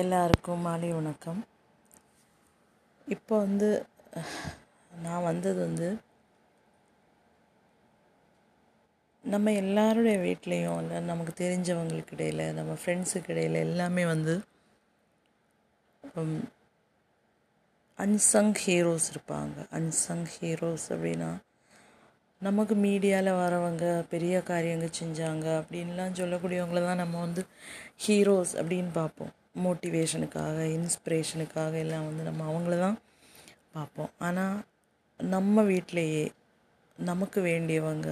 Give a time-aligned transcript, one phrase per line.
[0.00, 1.40] எல்லாருக்கும் மாலை வணக்கம்.
[3.14, 3.68] இப்போ வந்து
[4.90, 5.88] நான் வந்தது வந்து
[9.24, 14.36] நம்ம எல்லாருடைய வீட்லேயும் இல்லை நமக்கு தெரிஞ்சவங்களுக்கு இடையில் நம்ம ஃப்ரெண்ட்ஸுக்கு இடையில் எல்லாமே வந்து
[17.98, 19.58] அன்சங் ஹீரோஸ் இருப்பாங்க.
[19.80, 21.30] அன்சங் ஹீரோஸ் அப்படின்னா
[22.48, 23.84] நமக்கு மீடியாவில் வரவங்க
[24.14, 27.44] பெரிய காரியங்கள் செஞ்சாங்க அப்படின்லாம் சொல்லக்கூடியவங்கள தான் நம்ம வந்து
[28.06, 29.34] ஹீரோஸ் அப்படின்னு பார்ப்போம்.
[29.54, 32.98] மோட்டிவேஷனுக்காக இன்ஸ்பிரேஷனுக்காக எல்லாம் வந்து நம்ம அவங்கள தான்
[33.74, 34.12] பார்ப்போம்.
[34.18, 34.56] ஆனால்
[35.20, 36.24] நம்ம வீட்டிலையே
[36.98, 38.08] நமக்கு வேண்டியவங்க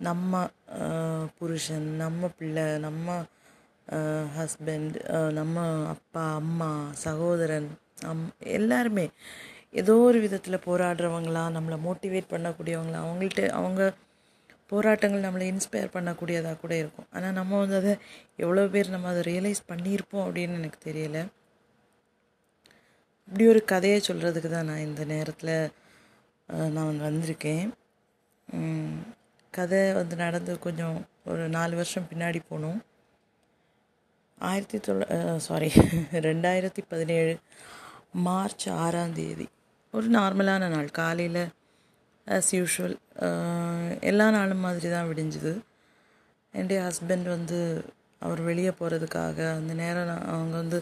[0.00, 0.32] நம்ம
[1.38, 3.24] புருஷன் நம்ம பிள்ளை நம்ம
[4.38, 4.96] ஹஸ்பண்ட்
[5.32, 6.70] நம்ம அப்பா அம்மா
[7.04, 7.68] சகோதரன்
[8.04, 8.26] அம்
[8.58, 9.06] எல்லாருமே
[9.72, 13.82] ஏதோ ஒரு விதத்தில் போராடுறவங்களா நம்மளை மோட்டிவேட் பண்ணக்கூடியவங்களா அவங்கள்ட்ட அவங்க
[14.72, 17.08] போராட்டங்கள் நம்மளை இன்ஸ்பயர் பண்ணக்கூடியதாக கூட இருக்கும்.
[17.16, 17.92] ஆனால் நம்ம வந்து அதை
[18.44, 21.22] எவ்வளோ பேர் நம்ம அதை ரியலைஸ் பண்ணியிருப்போம் அப்படின்னு எனக்கு தெரியலை.
[23.28, 25.54] இப்படி ஒரு கதையை சொல்கிறதுக்கு தான் நான் இந்த நேரத்தில்
[26.76, 27.66] நான் வந்து வந்திருக்கேன்.
[29.54, 30.96] கதை வந்து நடந்து கொஞ்சம்
[31.30, 32.78] ஒரு நாலு வருஷம் பின்னாடி போனோம்.
[34.38, 35.04] ஆயிரத்தி தொள்ள
[35.46, 35.68] சாரி
[36.28, 37.32] ரெண்டாயிரத்தி பதினேழு
[38.26, 39.46] மார்ச் ஆறாம் தேதி.
[39.94, 40.90] ஒரு நார்மலான நாள்.
[41.00, 41.40] காலையில்
[42.36, 45.52] ஆஸ் யூஷுவல் uh, எல்லா நாளும் மாதிரி தான் விடிஞ்சுது.
[46.54, 47.58] என்னுடைய ஹஸ்பண்ட் வந்து
[48.22, 50.78] அவர் வெளியே போகிறதுக்காக அந்த நேரம் நான் அவங்க வந்து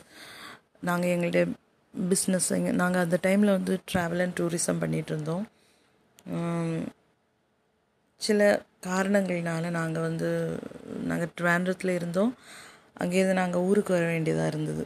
[0.81, 1.45] நாங்கள் எங்களுடைய
[1.95, 2.49] பிஸ்னஸ்
[2.83, 5.45] நாங்கள் அந்த டைமில் வந்து ட்ராவல் அண்ட் டூரிசம் பண்ணிகிட்டு இருந்தோம்.
[8.21, 8.41] சில
[8.87, 10.29] காரணங்கள்னால நாங்கள் வந்து
[11.11, 12.33] நாங்கள் ட்ராண்டத்தில் இருந்தோம்.
[13.03, 14.85] அங்கேருந்து நாங்கள் ஊருக்கு வர வேண்டியதாக இருந்தது.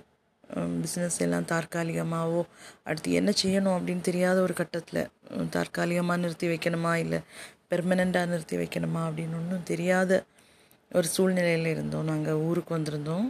[0.56, 2.42] பிஸ்னஸ் எல்லாம் தற்காலிகமாகவோ
[2.84, 5.02] அடுத்து என்ன செய்யணும் அப்படின்னு தெரியாத ஒரு கட்டத்தில்
[5.50, 7.20] தற்காலிகமாக நிறுத்தி வைக்கணுமா இல்லை
[7.70, 10.22] பெர்மனெண்ட்டாக நிறுத்தி வைக்கணுமா அப்படின்னு ஒன்றும் தெரியாத
[10.92, 12.04] ஒரு சூழ்நிலையில் இருந்தோம்.
[12.04, 13.26] நாங்கள் ஊருக்கு வந்திருந்தோம்.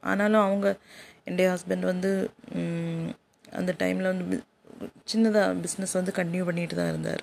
[0.00, 0.66] ஆனாலும் அவங்க
[1.24, 2.10] என்னுடைய ஹஸ்பண்ட் வந்து
[3.58, 4.38] அந்த டைமில் வந்து
[5.12, 7.22] சின்னதாக பிஸ்னஸ் வந்து கண்டினியூ பண்ணிட்டு தான் இருந்தார்.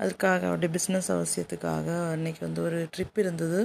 [0.00, 3.60] அதுக்காக அவருடைய பிஸ்னஸ் அவசியத்துக்காக அன்றைக்கி வந்து ஒரு ட்ரிப் இருந்தது.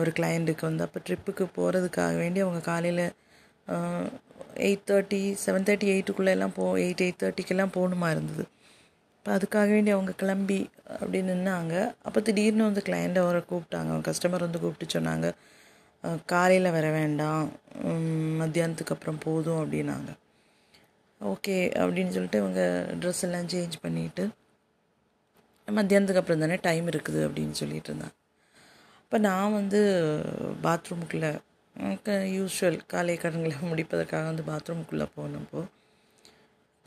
[0.00, 3.04] ஒரு கிளையண்ட்டுக்கு வந்து அப்போ ட்ரிப்புக்கு போகிறதுக்காக வேண்டி அவங்க காலையில்
[4.66, 8.44] எயிட் தேர்ட்டி செவன் தேர்ட்டி எயிட்டுக்குள்ளே எல்லாம் போ எயிட் எயிட் தேர்ட்டிக்கெல்லாம் போகணுமா இருந்தது.
[9.18, 10.58] இப்போ அதுக்காக வேண்டி அவங்க கிளம்பி
[10.94, 11.74] அப்படி நின்னாங்க.
[12.06, 13.88] அப்போ திடீர்னு வந்து கிளையண்ட்டை அவரை கூப்பிட்டாங்க.
[13.92, 15.28] அவங்க கஸ்டமர் வந்து கூப்பிட்டு சொன்னாங்க
[16.32, 17.44] காலையில் வர வேண்டாம்.
[18.40, 20.10] மத்தியானத்துக்கு அப்புறம் போதும் அப்படின்னாங்க.
[21.20, 22.62] ஓகே அப்படின்னு சொல்லிட்டு இவங்க
[23.02, 24.24] ட்ரெஸ் எல்லாம் சேஞ்ச் பண்ணிவிட்டு
[25.68, 28.16] மத்தியானத்துக்கு அப்புறம் தானே டைம் இருக்குது அப்படின்னு சொல்லிட்டு இருந்தாங்க.
[29.14, 29.80] இப்போ நான் வந்து
[30.62, 31.28] பாத்ரூமுக்குள்ளே
[32.36, 35.60] யூஸ்வல் காலை கடன்களை முடிப்பதற்காக வந்து பாத்ரூமுக்குள்ளே போனப்போ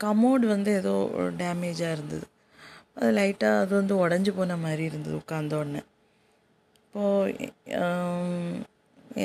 [0.00, 0.92] கமோடு வந்து ஏதோ
[1.38, 2.26] டேமேஜாக இருந்தது.
[2.98, 5.82] அது லைட்டாக அது வந்து உடஞ்சி போன மாதிரி இருந்தது உட்காந்த உடனே.
[6.82, 7.48] இப்போது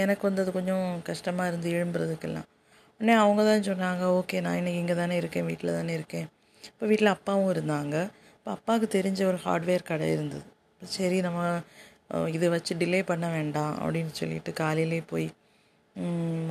[0.03, 2.50] எனக்கு வந்து அது கொஞ்சம் கஷ்டமாக இருந்து எழும்புறதுக்கெல்லாம்.
[3.00, 6.28] உடனே அவங்க தான் சொன்னாங்க ஓகே நான் இன்னைக்கு இங்கே தானே இருக்கேன் வீட்டில் தானே இருக்கேன்.
[6.72, 7.96] இப்போ வீட்டில் அப்பாவும் இருந்தாங்க.
[8.38, 10.47] இப்போ அப்பாவுக்கு தெரிஞ்ச ஒரு ஹார்ட்வேர் கடை இருந்தது.
[10.97, 11.42] சரி நம்ம
[12.36, 15.28] இதை வச்சு டிலே பண்ண வேண்டாம் அப்படின்னு சொல்லிட்டு காலையிலே போய்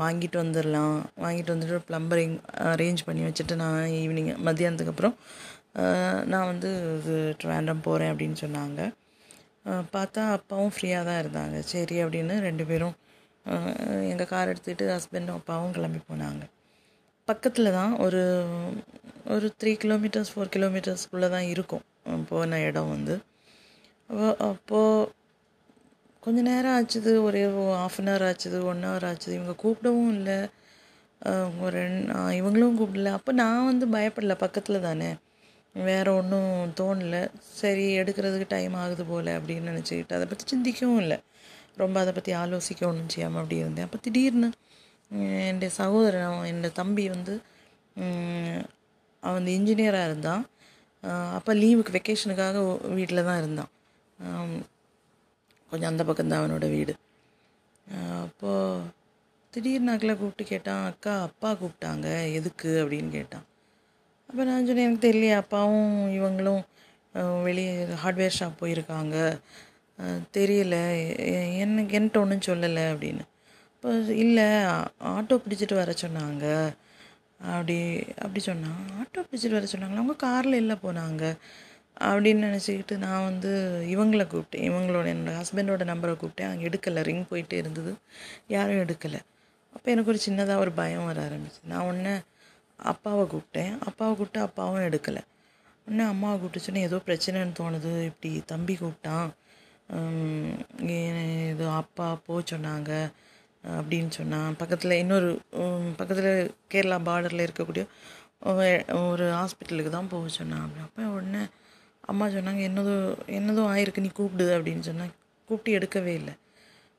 [0.00, 2.36] வாங்கிட்டு வந்துடலாம் வாங்கிட்டு வந்துட்டு ப்ளம்பரிங்
[2.72, 5.16] அரேஞ்ச் பண்ணி வச்சுட்டு நான் ஈவினிங் மத்தியானத்துக்கு அப்புறம்
[6.32, 8.80] நான் வந்து இது ட்ராண்டம் போகிறேன் அப்படின்னு சொன்னாங்க.
[9.94, 11.56] பார்த்தா அப்பாவும் ஃப்ரீயாக தான் இருந்தாங்க.
[11.72, 12.94] சரி அப்படின்னு ரெண்டு பேரும்
[14.10, 16.42] எங்கள் கார் எடுத்துக்கிட்டு ஹஸ்பண்டும் அப்பாவும் கிளம்பி போனாங்க.
[17.28, 18.22] பக்கத்தில் தான் ஒரு
[19.34, 21.84] ஒரு த்ரீ கிலோமீட்டர்ஸ் ஃபோர் கிலோமீட்டர்ஸ்குள்ளே தான் இருக்கும்.
[22.30, 23.16] போன இடம் வந்து.
[24.50, 25.10] அப்போது
[26.22, 27.38] கொஞ்ச நேரம் ஆச்சுது ஒரு
[27.84, 29.34] ஆஃப் அன் ஹவர் ஆச்சுது ஒன் ஹவர் ஆச்சுது.
[29.38, 30.36] இவங்க கூப்பிடவும் இல்லை.
[31.64, 31.80] ஒரு
[32.38, 33.10] இவங்களும் கூப்பிடல.
[33.18, 35.10] அப்போ நான் வந்து பயப்படல பக்கத்தில் தானே.
[35.74, 37.16] வேற ஒன்றும் தோணல.
[37.60, 41.18] சரி எடுக்கிறதுக்கு டைம் ஆகுது போல் அப்படின்னு நினச்சிக்கிட்டு அதை பற்றி சிந்திக்கவும் இல்லை.
[41.82, 43.86] ரொம்ப அதை பற்றி ஆலோசிக்க ஒன்றும் செய்யாமல் அப்படி இருந்தேன்.
[43.88, 44.48] அப்போ திடீர்னு
[45.10, 47.34] உம், என்னுடைய சகோதரன் என் தம்பி வந்து
[49.22, 50.44] அவன் வந்து இன்ஜினியராக இருந்தான்.
[51.38, 52.58] அப்போ லீவுக்கு வெக்கேஷனுக்காக
[52.98, 53.72] வீட்டில் தான் இருந்தான்.
[55.72, 56.94] கொஞ்சம் அந்த பக்கம் தான் அவனோட வீடு.
[58.24, 58.90] அப்போது
[59.52, 62.06] திடீர்னு அக்கில் கூப்பிட்டு கேட்டான் அக்கா அப்பா கூப்பிட்டாங்க
[62.38, 62.70] எதுக்கு?
[62.82, 63.46] அப்படின்னு கேட்டான்.
[64.28, 66.62] அப்போ நான் சொன்னேன் எனக்கு தெரியலையே அப்பாவும் இவங்களும்
[67.46, 67.72] வெளியே
[68.02, 69.16] ஹார்ட்வேர் ஷாப் போயிருக்காங்க.
[70.36, 70.76] தெரியல
[71.64, 73.24] எனக்கு என்கிட்ட ஒன்றும் சொல்லலை அப்படின்னு.
[73.74, 73.90] இப்போ
[74.24, 74.46] இல்லை
[75.12, 76.44] ஆட்டோ பிடிச்சிட்டு வர சொன்னாங்க.
[77.52, 77.76] அப்படி
[78.24, 78.82] அப்படி சொன்னான்.
[79.00, 80.02] ஆட்டோ பிடிச்சிட்டு வர சொன்னாங்களா?
[80.02, 81.22] அவங்க காரில் இல்லை போனாங்க.
[82.00, 83.50] அப்படின்னு நினச்சிக்கிட்டு நான் வந்து
[83.94, 84.66] இவங்களை கூப்பிட்டேன்.
[84.70, 86.50] இவங்களோட என்னோடய ஹஸ்பண்டோட நம்பரை கூப்பிட்டேன்.
[86.50, 87.02] அங்கே எடுக்கலை.
[87.08, 87.94] ரிங் போயிட்டே இருந்தது.
[88.48, 89.20] யாரும் எடுக்கலை.
[89.74, 91.60] அப்போ எனக்கு ஒரு சின்னதாக ஒரு பயம் வர ஆரம்பிச்சு.
[91.62, 92.14] நான் உடனே
[92.76, 93.72] அப்பாவை கூப்பிட்டேன்.
[93.88, 95.22] அப்பாவை கூப்பிட்டு அப்பாவும் எடுக்கலை.
[95.86, 97.92] உடனே அம்மாவை கூப்பிட்டுச்சுன்னு ஏதோ பிரச்சனைன்னு தோணுது.
[98.04, 99.30] இப்படி தம்பி கூப்பிட்டான்.
[101.52, 102.92] ஏதோ அப்பா போ சொன்னாங்க.
[103.64, 104.56] அப்படின்னு சொன்னான்.
[104.60, 105.28] பக்கத்தில் இன்னொரு
[105.96, 107.84] பக்கத்தில் கேரளா பார்டரில் இருக்கக்கூடிய
[109.08, 110.64] ஒரு ஹாஸ்பிட்டலுக்கு தான் போக சொன்னான்.
[110.66, 111.42] அப்படி அப்போ உடனே
[112.10, 112.94] அம்மா சொன்னாங்க என்னதோ
[113.38, 115.14] என்னதோ ஆயிருக்கு நீ கூப்பிடு அப்படின்னு சொன்னாங்க
[115.48, 116.34] கூப்பிட்டு எடுக்கவே இல்லை.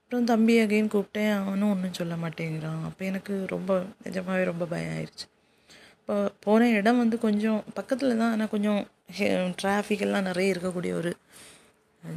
[0.03, 2.81] அப்புறம் தம்பி அகைன் கூப்பிட்டேன் அவனும் ஒன்றும் சொல்ல மாட்டேங்கிறான்.
[2.87, 3.71] அப்போ எனக்கு ரொம்ப
[4.05, 5.27] நிஜமாகவே ரொம்ப பயம் ஆயிடுச்சு
[5.99, 6.15] இப்போ
[6.45, 8.81] போன இடம் வந்து கொஞ்சம் பக்கத்தில் தான் ஆனால் கொஞ்சம்
[9.59, 11.11] டிராஃபிக் எல்லாம் நிறைய இருக்கக்கூடிய ஒரு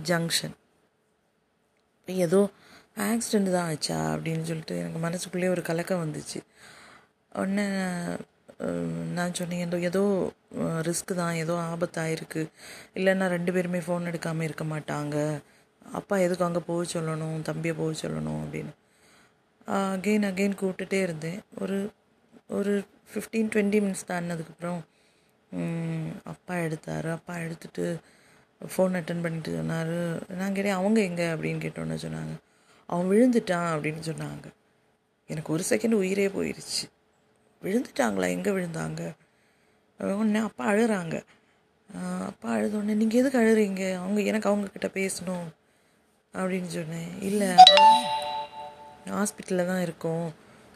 [0.08, 0.56] ஜங்ஷன்
[2.08, 2.40] ஏதோ
[3.08, 6.40] ஆக்சிடெண்ட் தான் ஆச்சா அப்படின்னு சொல்லிட்டு எனக்கு மனசுக்குள்ளேயே ஒரு கலக்கம் வந்துச்சு.
[7.40, 7.66] உடனே
[9.16, 10.02] நான் சொன்னேன் ஏதோ ஏதோ
[10.88, 12.42] ரிஸ்க் தான் ஏதோ ஆபத்தாயிருக்கு.
[12.98, 15.16] இல்லைன்னா ரெண்டு பேருமே ஃபோன் எடுக்காமல் இருக்க மாட்டாங்க.
[15.98, 18.72] அப்பா எதுக்கு அங்கே போக சொல்லணும் தம்பியை போக சொல்லணும் அப்படின்னு.
[19.66, 21.38] அகெயின் அகெயின் கூப்பிட்டுட்டே இருந்தேன்.
[21.62, 21.78] ஒரு
[22.48, 22.72] ஒரு
[23.12, 24.80] ஃபிஃப்டீன் டுவெண்ட்டி மினிட்ஸ் தாண்டினதுக்கப்புறம்
[26.24, 27.08] அப்பா எடுத்தார்.
[27.18, 27.84] அப்பா எடுத்துட்டு
[28.60, 29.96] ஃபோன் அட்டன் பண்ணிட்டு சொன்னார்.
[30.40, 31.26] நான் கேட்டேன் அவங்க எங்கே?
[31.34, 32.34] அப்படின்னு கேட்டோன்னே சொன்னாங்க
[32.88, 34.46] அவன் விழுந்துட்டான் அப்படின்னு சொன்னாங்க.
[35.30, 36.84] எனக்கு ஒரு செகண்ட் உயிரே போயிடுச்சு
[37.64, 38.26] விழுந்துட்டாங்களா?
[38.36, 39.02] எங்கே விழுந்தாங்க?
[40.00, 41.16] உடனே அப்பா அழுகிறாங்க
[42.30, 45.46] அப்பா அழுத உடனே நீங்கள் எதுக்கு அழுகிறீங்க அவங்க எனக்கு அவங்கக்கிட்ட பேசணும்.
[46.34, 47.10] அப்படின்னு சொன்னேன்.
[47.28, 47.48] இல்லை
[49.16, 50.26] ஹாஸ்பிட்டலில் தான் இருக்கோம்.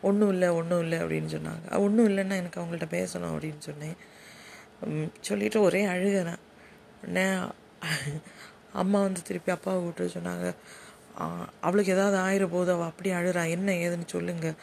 [0.09, 1.67] ஒன்றும் இல்லை ஒன்றும் இல்லை அப்படின்னு சொன்னாங்க.
[1.85, 3.97] ஒன்றும் இல்லைன்னா எனக்கு அவங்கள்ட்ட பேசணும் அப்படின்னு சொன்னேன்.
[4.83, 6.43] சொல்லிவிட்டு சொல்லிட்டு ஒரே அழுகிறேன்
[7.03, 7.25] உடனே
[8.83, 10.47] அம்மா வந்து திருப்பி அப்பாவை கூப்பிட்டு சொன்னாங்க.
[11.67, 13.43] அவளுக்கு ஏதாவது ஆயிர போது அவள் அப்படி அழுறா.
[13.57, 14.57] என்ன ஏதுன்னு சொல்லுங்கள்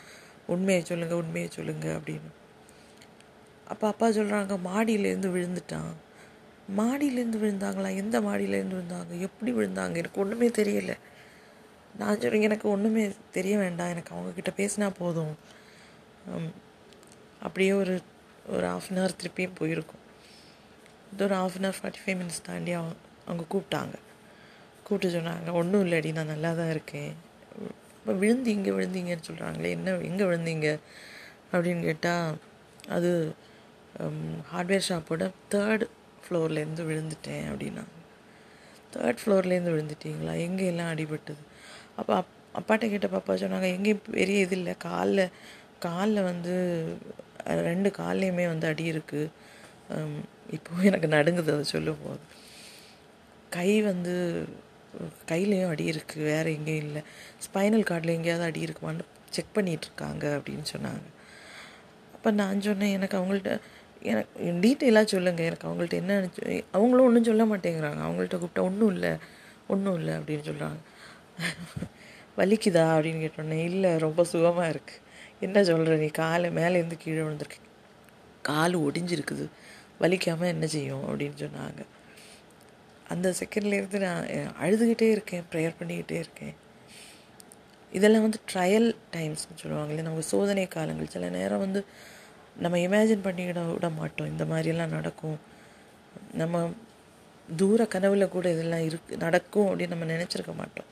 [0.48, 2.32] உண்மையை சொல்லுங்கள் உண்மையை சொல்லுங்கள் அப்படின்னு.
[3.68, 5.94] அப்போ அப்பா சொல்கிறாங்க மாடியிலேருந்து விழுந்துட்டான்.
[6.78, 7.96] மாடியிலேருந்து விழுந்தாங்களா?
[7.96, 9.20] எந்த மாடியிலேருந்து விழுந்தாங்க?
[9.20, 9.96] எப்படி விழுந்தாங்க?
[9.96, 10.94] எனக்கு ஒன்றுமே தெரியல.
[11.98, 13.90] நான் சொல்கிறேன் எனக்கு ஒன்றுமே தெரிய வேண்டாம்.
[13.90, 15.36] எனக்கு அவங்கக்கிட்ட பேசினா போதும்.
[17.40, 18.02] அப்படியே ஒரு
[18.50, 20.04] ஒரு ஆஃப் அன் ஹவர் திருப்பியும் போயிருக்கும்.
[21.14, 22.96] இது ஒரு half an hour forty five minutes தாண்டி அவங்க
[23.26, 23.96] அவங்க கூப்பிட்டாங்க.
[24.84, 27.14] கூப்பிட்டு சொன்னாங்க ஒன்றும் இல்லடி நான் நல்லா தான் இருக்கேன்.
[28.08, 28.26] இப்போ
[28.58, 30.68] இங்கே விழுந்தீங்கன்னு சொல்கிறாங்களே என்ன எங்கே விழுந்தீங்க?
[31.54, 32.38] அப்படின்னு கேட்டால்
[32.96, 33.10] அது
[34.52, 35.84] ஹார்ட்வேர் ஷாப்போட தேர்ட்
[36.24, 37.84] ஃப்ளோர்லேருந்து விழுந்துட்டேன் அப்படின்னா.
[38.96, 40.34] தேர்ட் ஃப்ளோர்லேருந்து விழுந்துட்டீங்களா?
[40.46, 41.44] எங்கேயெல்லாம் அடிபட்டது?
[42.00, 44.74] அப்போ அப் அப்பாட்ட கேட்ட பாப்பா சொன்னாங்க எங்கேயும் பெரிய இது இல்லை.
[44.88, 45.24] காலில்
[45.88, 46.54] காலில் வந்து
[47.70, 49.34] ரெண்டு கால்லையுமே வந்து அடி இருக்குது
[50.56, 52.24] இப்போவும் எனக்கு நடுங்குது அதை சொல்லும் போது
[53.58, 54.16] கை வந்து
[55.32, 57.02] கையிலையும் அடி இருக்குது வேறு எங்கேயும் இல்லை.
[57.46, 61.06] ஸ்பைனல் கார்டில் எங்கேயாவது அடி இருக்குமான்னு செக் பண்ணிகிட்ருக்காங்க அப்படின்னு சொன்னாங்க.
[62.14, 63.60] அப்போ நான் சொன்னேன் எனக்கு அவங்கள்ட்ட
[64.02, 66.30] எனக்கு டீட்டெயிலாக சொல்லுங்கள் எனக்கு அவங்கள்ட்ட என்ன
[66.72, 68.02] அவங்களும் ஒன்றும் சொல்ல மாட்டேங்கிறாங்க.
[68.08, 69.12] அவங்கள்ட்ட கூப்பிட்டா ஒன்றும் இல்லை
[69.68, 70.80] ஒன்றும் இல்லை அப்படின்னு சொல்கிறாங்க
[72.38, 72.84] வலிக்குதா?
[72.96, 75.04] அப்படின்னு கேட்டோன்னே இல்லை ரொம்ப சுகமாக இருக்குது
[75.40, 76.08] என்ன சொல்கிற நீ?
[76.08, 77.60] காலை மேலேருந்து கீழே விழுந்திருக்கு
[78.42, 79.46] கால் ஒடிஞ்சிருக்குது.
[80.00, 81.06] வலிக்காமல் என்ன செய்யும்?
[81.10, 81.82] அப்படின்னு சொன்னாங்க.
[83.14, 84.26] அந்த செகண்ட்லேருந்து நான்
[84.64, 86.56] அழுதுகிட்டே இருக்கேன் ப்ரேயர் பண்ணிக்கிட்டே இருக்கேன்.
[87.98, 91.14] இதெல்லாம் வந்து ட்ரையல் டைம்ஸ்னு சொல்லுவாங்களே நம்ம சோதனை காலங்கள்.
[91.16, 91.82] சில நேரம் வந்து
[92.64, 94.30] நம்ம இமேஜின் பண்ணிக்கிட விட மாட்டோம்.
[94.34, 95.38] இந்த மாதிரியெல்லாம் நடக்கும்.
[96.42, 96.66] நம்ம
[97.60, 100.90] தூர கனவுல கூட இதெல்லாம் இருக்கு நடக்கும் அப்படின்னு நம்ம நினச்சிருக்க மாட்டோம்.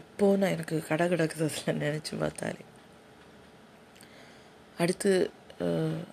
[0.00, 1.48] இப்போ நான் எனக்கு கடை கிடக்குது
[1.84, 2.64] நினச்சி பார்த்தாலே.
[4.82, 5.12] அடுத்து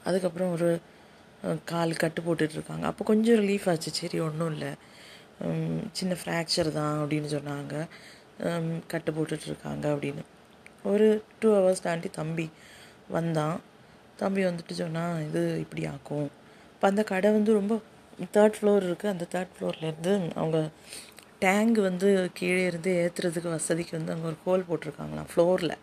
[0.07, 0.69] அதுக்கப்புறம் ஒரு
[1.71, 2.85] கால் கட்டு போட்டுட்ருக்காங்க.
[2.91, 3.91] அப்போ கொஞ்சம் ரிலீஃப் ஆச்சு.
[3.99, 4.71] சரி ஒன்றும் இல்லை.
[5.99, 7.73] சின்ன ஃப்ராக்சர் தான் அப்படின்னு சொன்னாங்க.
[8.93, 10.23] கட்டு போட்டுட்ருக்காங்க அப்படின்னு.
[10.91, 11.07] ஒரு
[11.39, 12.47] டூ ஹவர்ஸ் தாண்டி தம்பி
[13.15, 13.57] வந்தான்.
[14.21, 16.29] தம்பி வந்துட்டு சொன்னால் இது இப்படி ஆக்கும்.
[16.73, 17.73] இப்போ அந்த கடை வந்து ரொம்ப
[18.35, 20.59] தேர்ட் ஃப்ளோர் இருக்குது அந்த தேர்ட் ஃப்ளோர்லேருந்து அவங்க
[21.45, 25.75] டேங்க் வந்து கீழே இருந்து ஏற்றுறதுக்கு வசதிக்கு வந்து அங்கே ஒரு ஹோல் போட்டிருக்காங்களாம் ஃப்ளோரில்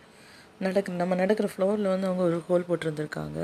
[0.64, 3.38] நடக்க நம்ம நடக்கிற ஃப்ளோரில் வந்து அவங்க ஒரு ஹோல் போட்டிருந்துருக்காங்க.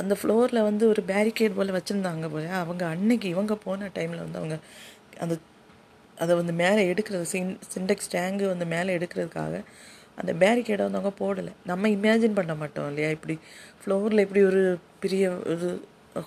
[0.00, 2.46] அந்த ஃப்ளோரில் வந்து ஒரு பேரிகேட் போல் வச்சுருந்தாங்க போல.
[2.62, 4.56] அவங்க அன்னைக்கு இவங்க போன டைமில் வந்து அவங்க
[5.24, 5.34] அந்த
[6.18, 9.54] அதை வந்து மேலே எடுக்கிறது சின் சிண்டெக்ஸ் டேங்கு வந்து மேலே எடுக்கிறதுக்காக
[10.20, 11.52] அந்த பேரிகேடை வந்து அவங்க போடலை.
[11.70, 13.10] நம்ம இமேஜின் பண்ண மாட்டோம் இல்லையா?
[13.16, 13.34] இப்படி
[13.80, 14.62] ஃப்ளோரில் இப்படி ஒரு
[15.02, 15.68] பெரிய ஒரு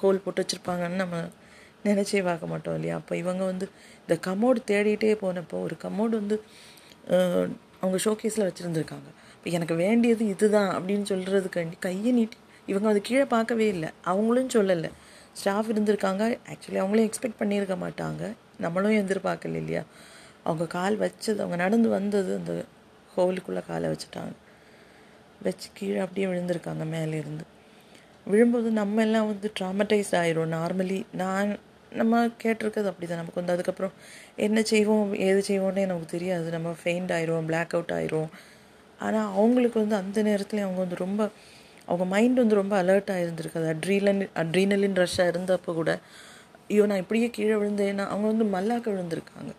[0.02, 1.18] ஹோல் போட்டு வச்சுருப்பாங்கன்னு நம்ம
[1.88, 2.96] நினச்சே பார்க்க மாட்டோம் இல்லையா?
[3.02, 3.66] அப்போ இவங்க வந்து
[4.04, 6.38] இந்த கமோடு தேடிட்டே போனப்போ ஒரு கமோடு வந்து
[7.82, 9.10] அவங்க ஷோகேஸில் வச்சுருந்துருக்காங்க.
[9.36, 12.38] இப்போ எனக்கு வேண்டியது இதுதான் அப்படின்னு சொல்கிறதுக்காண்டி கையை நீட்டி
[12.72, 13.90] இவங்க அது கீழே பார்க்கவே இல்லை.
[14.04, 14.90] அவங்களும் சொல்லலை.
[15.34, 16.24] ஸ்டாஃப் இருந்திருக்காங்க.
[16.52, 18.24] ஆக்சுவலி அவங்களும் எக்ஸ்பெக்ட் பண்ணியிருக்க மாட்டாங்க.
[18.58, 19.84] நம்மளும் எதிர்பார்க்கல இல்லையா?
[20.44, 22.54] அவங்க கால் வச்சது அவங்க நடந்து வந்தது அந்த
[23.16, 24.34] ஹோலுக்குள்ளே காலை வச்சுட்டாங்க.
[25.44, 27.46] வச்சு கீழே அப்படியே விழுந்திருக்காங்க மேலேருந்து
[28.28, 31.52] விழும்போது நம்ம எல்லாம் வந்து ட்ராமடைஸ் ஆயிரும் நார்மலி நான்
[31.92, 33.96] நம்ம கேட்டிருக்கிறது அப்படி தான் நமக்கு வந்து அதுக்கப்புறம்
[34.38, 36.48] என்ன செய்வோம் ஏது செய்வோன்னே நமக்கு தெரியாது.
[36.52, 38.30] நம்ம ஃபெயிண்ட் ஆயிரும் பிளாக் அவுட் ஆயிரும்
[39.00, 41.22] ஆனால் அவங்களுக்கு வந்து அந்த நேரத்தில் அவங்க வந்து ரொம்ப
[41.88, 45.92] அவங்க மைண்ட் வந்து ரொம்ப அலர்ட்டாக இருந்திருக்கு அது அட்ரீலன் அட்ரீனலின் ரஷ்ஷாக இருந்தப்போ கூட
[46.70, 49.52] ஐயோ நான் இப்படியே கீழே விழுந்தேன்னா அவங்க வந்து மல்லாக்க விழுந்திருக்காங்க.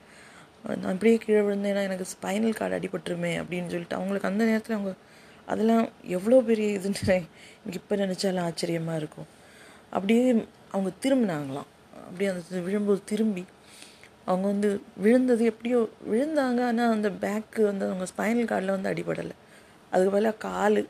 [0.83, 4.93] நான் இப்படியே கீழே விழுந்தேன்னா எனக்கு ஸ்பைனல் கார்டு அடிபட்டுருமே அப்படின்னு சொல்லிட்டு அவங்களுக்கு அந்த நேரத்தில் அவங்க
[5.49, 5.85] அதெல்லாம்
[6.17, 7.17] எவ்வளோ பெரிய இதுன்னு
[7.61, 9.29] எனக்கு இப்போ நினச்சாலும் ஆச்சரியமாக இருக்கும்.
[9.97, 10.25] அப்படியே
[10.75, 11.69] அவங்க திரும்பினாங்களாம்.
[12.07, 13.45] அப்படியே அந்த விழும்போது திரும்பி
[14.31, 14.69] அவங்க வந்து
[15.05, 15.79] விழுந்தது எப்படியோ
[16.13, 19.35] விழுந்தாங்க ஆனால் அந்த பேக்கு வந்து அவங்க ஸ்பைனல் கார்டில் வந்து அடிபடலை.
[19.93, 20.81] அதுக்கு பதிலாக கால்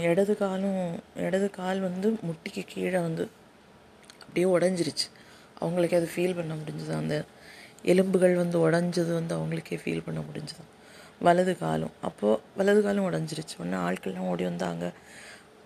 [0.00, 3.28] இடது காலும் இடது கால் வந்து முட்டிக்கு கீழே வந்து
[4.20, 5.06] அப்படியே உடஞ்சிருச்சு.
[5.60, 6.96] அவங்களுக்கே அது ஃபீல் பண்ண முடிஞ்சது.
[6.96, 7.24] அந்த
[7.82, 10.64] எலும்புகள் வந்து உடஞ்சது வந்து அவங்களுக்கே ஃபீல் பண்ண முடிஞ்சது.
[11.20, 11.90] வலது காலும்.
[12.02, 13.60] அப்போது வலது காலும் உடஞ்சிருச்சு.
[13.60, 14.92] ஒன்று ஆட்கள்லாம் ஓடி வந்தாங்க.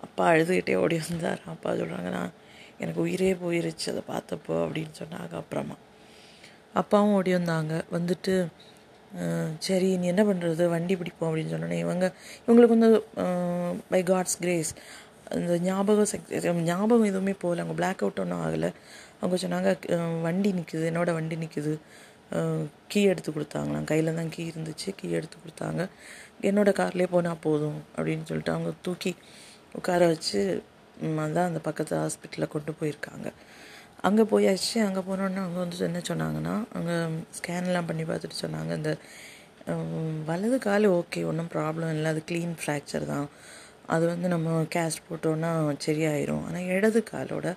[0.02, 1.40] அப்பா அழுதுகிட்டே ஓடி வந்தார்.
[1.46, 2.32] அப்பா சொல்கிறாங்க நான்
[2.78, 3.88] எனக்கு உயிரே போயிருச்சு.
[3.88, 5.74] அதை பார்த்தப்போ அப்படின்னு சொன்னாங்க அப்புறமா.
[6.74, 7.84] அப்பாவும் ஓடி வந்தாங்க.
[7.92, 8.46] வந்துட்டு
[9.66, 12.04] சரி நீ என்ன பண்ணுறது வண்டி பிடிப்போம் அப்படின்னு சொன்னோன்னே இவங்க
[12.44, 12.90] இவங்களுக்கு வந்து
[13.92, 14.72] பை காட்ஸ் கிரேஸ்
[15.36, 16.40] அந்த ஞாபகம் சக்தி
[16.70, 17.60] ஞாபகம் எதுவுமே போகல.
[17.62, 18.70] அவங்க பிளாக் அவுட் ஒன்றும் ஆகலை.
[19.20, 19.70] அவங்க சொன்னாங்க
[20.26, 21.74] வண்டி நிற்குது என்னோடய வண்டி நிற்குது
[22.92, 23.86] கீ எடுத்து கொடுத்தாங்களாம்.
[23.90, 25.82] கையில் தான் கீ இருந்துச்சு கீ எடுத்து கொடுத்தாங்க.
[26.48, 29.12] என்னோடய கார்லேயே போனால் போதும் அப்படின்னு சொல்லிட்டு அவங்க தூக்கி
[29.78, 30.40] உட்கார வச்சு
[31.36, 33.28] தான் அந்த பக்கத்து ஹாஸ்பிட்டலில் கொண்டு போயிருக்காங்க.
[34.06, 36.96] அங்கே போயாச்சு அங்கே போனோன்னே அவங்க வந்து என்ன சொன்னாங்கன்னா அங்கே
[37.38, 38.92] ஸ்கேன்லாம் பண்ணி பார்த்துட்டு சொன்னாங்க இந்த
[40.30, 43.28] வலது கால் ஓகே ஒன்றும் ப்ராப்ளம் இல்லை அது க்ளீன் ஃப்ராக்சர் தான்.
[43.94, 45.50] அது வந்து நம்ம கேஸ்ட் போட்டோன்னா
[45.86, 46.42] சரியாயிரும்.
[46.48, 47.48] ஆனால் இடது காலோட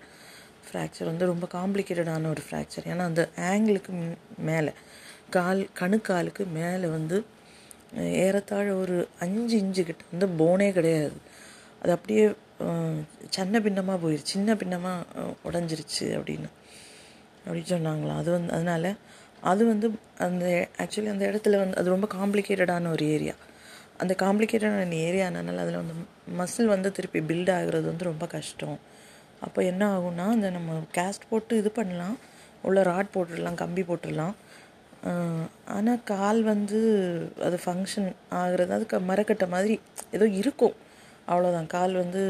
[0.68, 3.92] ஃப்ராக்சர் வந்து ரொம்ப காம்ப்ளிகேட்டடான ஒரு ஃப்ராக்சர் ஏன்னா அந்த ஆங்கிளுக்கு
[4.50, 4.72] மேலே
[5.36, 7.18] கால் கணுக்காலுக்கு மேலே வந்து
[8.24, 11.18] ஏறத்தாழ ஒரு அஞ்சு இன்ச்சு கிட்ட வந்து போனே கிடையாது.
[11.82, 12.24] அது அப்படியே
[13.30, 16.50] சின்ன பின்னமாக போயிடுச்சு சின்ன பின்னமாக உடஞ்சிருச்சு அப்படின்னு.
[17.46, 18.20] அப்படின்னு சொன்னாங்களாம்.
[18.22, 18.90] அது வந்து அதனால்
[19.42, 20.46] அது வந்து அந்த
[20.84, 23.36] ஆக்சுவலி அந்த இடத்துல வந்து அது ரொம்ப காம்ப்ளிகேட்டடான ஒரு ஏரியா
[23.98, 25.96] அந்த காம்ப்ளிகேட்டடான ஏரியானால அதில் வந்து
[26.40, 28.80] மசில் வந்து திருப்பி பில்ட் ஆகுறது வந்து ரொம்ப கஷ்டம்.
[29.42, 32.18] அப்போ என்ன ஆகும்னா அந்த நம்ம கேஸ்ட் போட்டு இது பண்ணலாம்.
[32.62, 34.36] உள்ள ராட் போட்டுடலாம் கம்பி போட்டுடலாம்.
[35.66, 36.80] ஆனால் கால் வந்து
[37.44, 39.80] அது ஃபங்க்ஷன் ஆகிறது அதுக்கு மரக்கட்டை மாதிரி
[40.12, 40.76] ஏதோ இருக்கும்.
[41.32, 42.22] அவ்வளோதான் கால் வந்து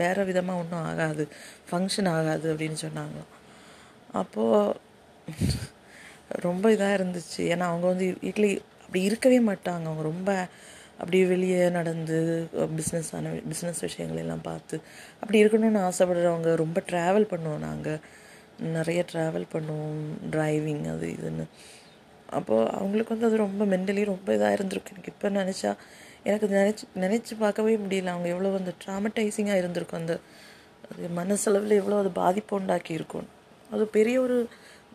[0.00, 1.24] வேறு விதமாக ஒன்றும் ஆகாது.
[1.68, 3.20] ஃபங்க்ஷன் ஆகாது அப்படின்னு சொன்னாங்க
[4.20, 4.84] அப்போது
[6.46, 7.42] ரொம்ப இதாக இருந்துச்சு.
[7.52, 8.50] ஏன்னா அவங்க வந்து இட்லி
[8.84, 9.84] அப்படி இருக்கவே மாட்டாங்க.
[9.88, 10.30] அவங்க ரொம்ப
[11.00, 12.18] அப்படி வெளியே நடந்து
[12.76, 14.76] பிஸ்னஸ் ஆன பிஸ்னஸ் விஷயங்கள் எல்லாம் பார்த்து
[15.20, 18.00] அப்படி இருக்கணும்னு ஆசைப்படுறவங்க ரொம்ப ட்ராவல் பண்ணுவோம் நாங்கள்
[18.76, 20.04] நிறைய ட்ராவல் பண்ணுவோம்.
[20.34, 21.44] டிரைவிங் அது இதுன்னு.
[22.38, 24.92] அப்போது அவங்களுக்கு வந்து அது ரொம்ப மென்டலி ரொம்ப இதாக இருந்திருக்கு.
[24.94, 25.72] எனக்கு இப்போ நினச்சா
[26.30, 28.12] எனக்கு நினச்சி நினச்சி பார்க்கவே முடியல.
[28.14, 30.02] அவங்க எவ்வளோ அந்த ட்ராமடைசிங்காக இருந்திருக்கும்.
[30.02, 30.14] அந்த
[30.90, 33.28] அது மனசளவில் எவ்வளோ அது பாதிப்பு உண்டாக்கி இருக்கும்.
[33.74, 34.36] அது பெரிய ஒரு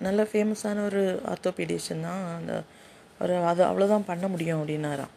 [0.05, 2.23] நல்ல ஃபேமஸான ஒரு ஆர்த்தோபீடிஷன் தான்.
[2.37, 2.53] அந்த
[3.23, 5.13] ஒரு அது அவ்வளோதான் பண்ண முடியும் அப்படின்னாராம்.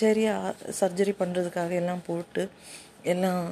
[0.00, 0.22] சரி
[0.80, 2.42] சர்ஜரி பண்ணுறதுக்காக எல்லாம் போட்டு
[3.12, 3.42] எல்லாம்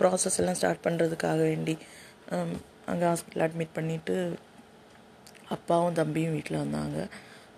[0.00, 1.74] ப்ராசஸ் எல்லாம் ஸ்டார்ட் பண்ணுறதுக்காக வேண்டி
[2.90, 4.14] அங்கே ஹாஸ்பிட்டல் அட்மிட் பண்ணிவிட்டு
[5.56, 6.98] அப்பாவும் தம்பியும் வீட்டில் வந்தாங்க.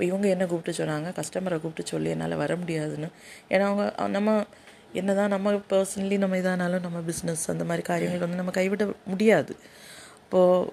[0.00, 1.08] இப்போ இவங்க என்ன கூப்பிட்டு சொன்னாங்க?
[1.16, 3.08] கஸ்டமரை கூப்பிட்டு சொல்லி என்னால் வர முடியாதுன்னு.
[3.52, 4.44] ஏன்னா அவங்க நம்ம
[5.00, 9.52] என்ன தான் நம்ம பர்சனலி நம்ம இதானாலும் நம்ம பிஸ்னஸ் அந்த மாதிரி காரியங்கள் வந்து நம்ம கைவிட முடியாது.
[10.22, 10.72] இப்போது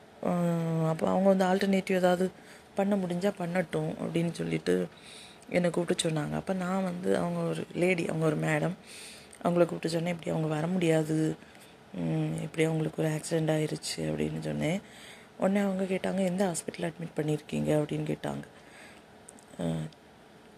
[0.91, 2.25] அப்போ அவங்க வந்து ஆல்டர்னேட்டிவ் ஏதாவது
[2.77, 4.75] பண்ண முடிஞ்சால் பண்ணட்டும் அப்படின்னு சொல்லிட்டு
[5.57, 6.35] என்னை கூப்பிட்டு சொன்னாங்க.
[6.41, 8.77] அப்போ நான் வந்து அவங்க ஒரு லேடி அவங்க ஒரு மேடம்
[9.43, 11.17] அவங்கள கூப்பிட்டு சொன்னேன் இப்படி அவங்க வர முடியாது.
[12.45, 14.79] இப்படி அவங்களுக்கு ஒரு ஆக்சிடெண்ட் ஆயிடுச்சு அப்படின்னு சொன்னேன்.
[15.41, 18.45] உடனே அவங்க கேட்டாங்க எந்த ஹாஸ்பிட்டலில் அட்மிட் பண்ணியிருக்கீங்க அப்படின்னு கேட்டாங்க.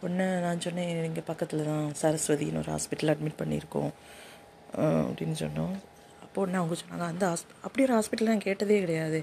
[0.04, 3.92] உடனே நான் சொன்னேன் இங்கே பக்கத்தில் தான் சரஸ்வதினு ஒரு ஹாஸ்பிட்டல் அட்மிட் பண்ணியிருக்கோம்
[5.08, 5.74] அப்படின்னு சொன்னோம்.
[6.26, 9.20] அப்போ உடனே அவங்க சொன்னாங்க அந்த ஹாஸ்பி அப்படி ஒரு ஹாஸ்பிட்டல் நான் கேட்டதே கிடையாது.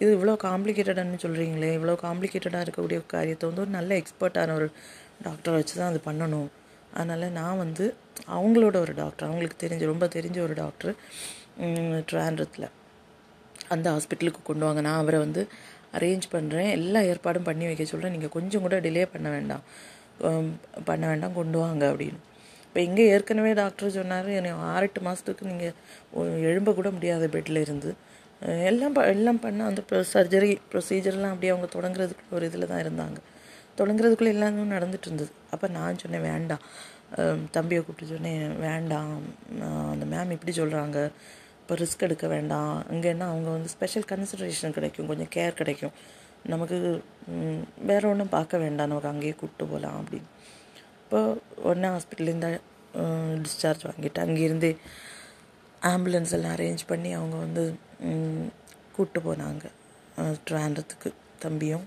[0.00, 4.68] இது இவ்வளோ காம்ப்ளிகேட்டடானு சொல்கிறீங்களே இவ்வளோ காம்ப்ளிகேட்டடாக இருக்கக்கூடிய காரியத்தை வந்து ஒரு நல்ல எக்ஸ்பர்ட்டான ஒரு
[5.26, 6.48] டாக்டரை வச்சு தான் அது பண்ணணும்.
[6.96, 7.84] அதனால் நான் வந்து
[8.36, 10.94] அவங்களோட ஒரு டாக்டர் அவங்களுக்கு தெரிஞ்ச ரொம்ப தெரிஞ்ச ஒரு டாக்டர்
[12.10, 12.68] ட்ராண்டத்தில்
[13.74, 14.80] அந்த ஹாஸ்பிட்டலுக்கு கொண்டு வாங்க.
[14.88, 15.42] நான் அவரை வந்து
[15.98, 19.64] அரேஞ்ச் பண்ணுறேன் எல்லா ஏற்பாடும் பண்ணி வைக்க சொல்கிறேன் நீங்கள் கொஞ்சம் கூட டிலே பண்ண வேண்டாம்.
[20.88, 22.20] பண்ண வேண்டாம் கொண்டு வாங்க அப்படின்னு.
[22.66, 27.90] இப்போ இங்கே ஏற்கனவே டாக்டர் சொன்னார் என்னை ஆறு எட்டு மாதத்துக்கு நீங்கள் எழும்ப கூட முடியாத பெட்டில் இருந்து.
[28.70, 29.82] எல்லாம் ப எல்லாம் பண்ண அந்த
[30.12, 33.18] சர்ஜரி ப்ரொசீஜர்லாம் அப்படியே அவங்க தொடங்குறதுக்குள்ள ஒரு இதில் தான் இருந்தாங்க.
[33.80, 35.30] தொடங்குறதுக்குள்ளே எல்லாமே நடந்துட்டு இருந்தது.
[35.54, 36.64] அப்போ நான் சொன்னேன் வேண்டாம்.
[37.56, 39.14] தம்பியை கூப்பிட்டு சொன்னேன் வேண்டாம்.
[39.92, 40.98] அந்த மேம் இப்படி சொல்கிறாங்க
[41.72, 42.72] அப்போ ரிஸ்க் எடுக்க வேண்டாம்.
[42.92, 45.94] அங்கேன்னா அவங்க வந்து ஸ்பெஷல் கன்சிடரேஷன் கிடைக்கும் கொஞ்சம் கேர் கிடைக்கும்.
[46.52, 46.78] நமக்கு
[47.90, 48.90] வேறு ஒன்றும் பார்க்க வேண்டாம்.
[48.90, 50.28] நமக்கு அங்கேயே கூப்பிட்டு போகலாம் அப்படின்னு.
[51.04, 51.20] இப்போ
[51.68, 52.50] உடனே ஹாஸ்பிட்டல்லேருந்து
[53.46, 54.70] டிஸ்சார்ஜ் வாங்கிட்டு அங்கேருந்து
[55.92, 57.64] ஆம்புலன்ஸ் எல்லாம் அரேஞ்ச் பண்ணி அவங்க வந்து
[58.94, 59.64] கூப்பிட்டு போனாங்க.
[60.50, 61.10] ட்ராண்டத்துக்கு
[61.44, 61.86] தம்பியும்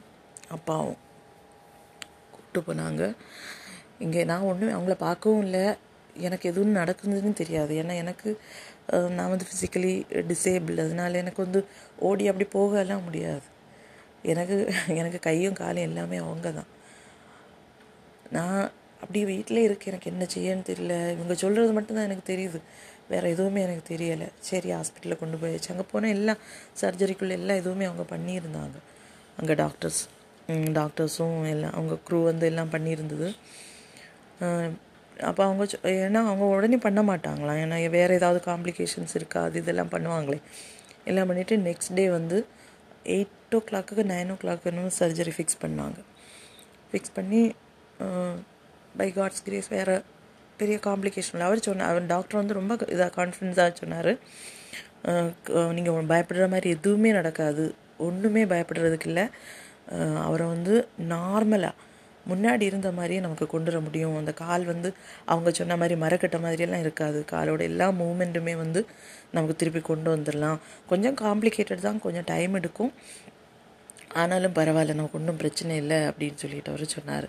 [0.58, 1.00] அப்பாவும்
[2.36, 3.14] கூப்பிட்டு போனாங்க.
[4.06, 5.66] இங்கே நான் ஒன்றும் அவங்கள பார்க்கவும் இல்லை.
[6.26, 7.74] எனக்கு எதுவும் நடக்குதுன்னு தெரியாது.
[7.82, 8.30] ஏன்னா எனக்கு
[9.18, 9.94] நான் வந்து ஃபிசிக்கலி
[10.32, 11.60] டிசேபிள் அதனால எனக்கு வந்து
[12.08, 13.46] ஓடி அப்படி போகலாம் முடியாது.
[14.32, 14.56] எனக்கு
[15.02, 16.70] எனக்கு கையும் காலும் எல்லாமே அவங்க தான்
[18.32, 18.62] நான்
[19.02, 19.90] அப்படி வீட்டிலே இருக்கு.
[19.92, 20.96] எனக்கு என்ன செய்யன்னு தெரியல.
[21.16, 22.60] இவங்க சொல்கிறது மட்டும்தான் எனக்கு தெரியுது.
[23.10, 24.28] வேறு எதுவுமே எனக்கு தெரியலை.
[24.40, 25.72] சரி ஹாஸ்பிட்டலில் கொண்டு போயாச்சு.
[25.74, 26.40] அங்கே போனால் எல்லாம்
[26.82, 28.78] சர்ஜரிக்குள்ளே எல்லாம் எதுவுமே அவங்க பண்ணியிருந்தாங்க.
[29.38, 30.02] அங்கே டாக்டர்ஸ்
[30.80, 33.30] டாக்டர்ஸும் எல்லாம் அவங்க க்ரூ வந்து எல்லாம் பண்ணியிருந்தது.
[35.22, 39.44] அப்போ அவங்க சொ- ஏன்னா அவங்க உடனே பண்ண மாட்டாங்களாம் ஏன்னா வேறு ஏதாவது காம்ப்ளிகேஷன்ஸ் இருக்கா?
[39.44, 40.40] அது இதெல்லாம் பண்ணுவாங்களே.
[41.06, 42.46] எல்லாம் பண்ணிவிட்டு நெக்ஸ்ட் டே வந்து
[43.04, 45.98] எயிட் ஓ கிளாக்குக்கு நைன் ஓ கிளாக்குன்னு சர்ஜரி ஃபிக்ஸ் பண்ணாங்க.
[46.92, 47.42] ஃபிக்ஸ் பண்ணி
[48.98, 49.96] பை காட்ஸ் கிரேஸ் வேறு
[50.58, 54.12] பெரிய காம்ப்ளிகேஷன் அவர் சொன்னார் அவர் டாக்டர் வந்து ரொம்ப இதாக கான்ஃபிடென்ஸாக சொன்னார்.
[55.74, 57.66] நீங்கள் பயப்படுற மாதிரி எதுவுமே நடக்காது.
[57.98, 59.26] ஒன்றுமே பயப்படுறதுக்கு இல்லை.
[60.28, 60.76] அவரை வந்து
[61.10, 61.74] நார்மலாக
[62.30, 64.16] முன்னாடி இருந்த மாதிரியே நமக்கு கொண்டு வர முடியும்.
[64.22, 64.90] அந்த கால் வந்து
[65.34, 67.20] அவங்க சொன்ன மாதிரி மரக்கட்ட மாதிரியெல்லாம் இருக்காது.
[67.34, 68.82] காலோட எல்லா மூமெண்ட்டுமே வந்து
[69.36, 70.60] நமக்கு திருப்பி கொண்டு வந்துடலாம்.
[70.92, 72.04] கொஞ்சம் காம்ப்ளிகேட்டட் தான்.
[72.06, 72.94] கொஞ்சம் டைம் எடுக்கும்.
[74.22, 77.28] ஆனாலும் பரவாயில்ல நமக்கு ஒன்றும் பிரச்சனை இல்லை அப்படின்னு சொல்லிட்டு அவர் சொன்னார்.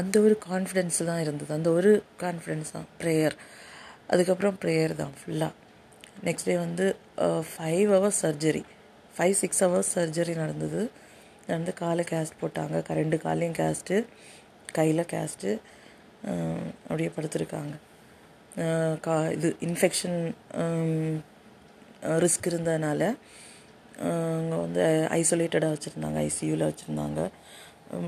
[0.00, 1.50] அந்த ஒரு கான்ஃபிடென்ஸ் தான் இருந்தது.
[1.58, 2.88] அந்த ஒரு கான்ஃபிடென்ஸ் தான்.
[3.00, 3.36] ப்ரேயர்
[4.14, 5.52] அதுக்கப்புறம் ப்ரேயர் தான் ஃபுல்லாக
[6.26, 6.84] நெக்ஸ்ட் டே வந்து
[7.50, 8.62] five hours surgery
[9.16, 10.80] five six hours surgery நடந்தது.
[11.46, 12.82] நடந்து காலை கேஸ்ட் போட்டாங்க.
[12.82, 14.04] க- ரெண்டு காலையும் கேஸ்ட்டு
[14.72, 15.58] கையில் கேஸ்ட்டு
[16.82, 17.74] அப்படியே படுத்திருக்காங்க.
[19.00, 20.34] கா இது இன்ஃபெக்ஷன்
[22.02, 23.16] ரிஸ்க் இருந்ததுனால
[23.98, 27.28] அங்கே வந்து ஐசோலேட்டடாக வச்சுருந்தாங்க ஐசியூவில் வச்சுருந்தாங்க.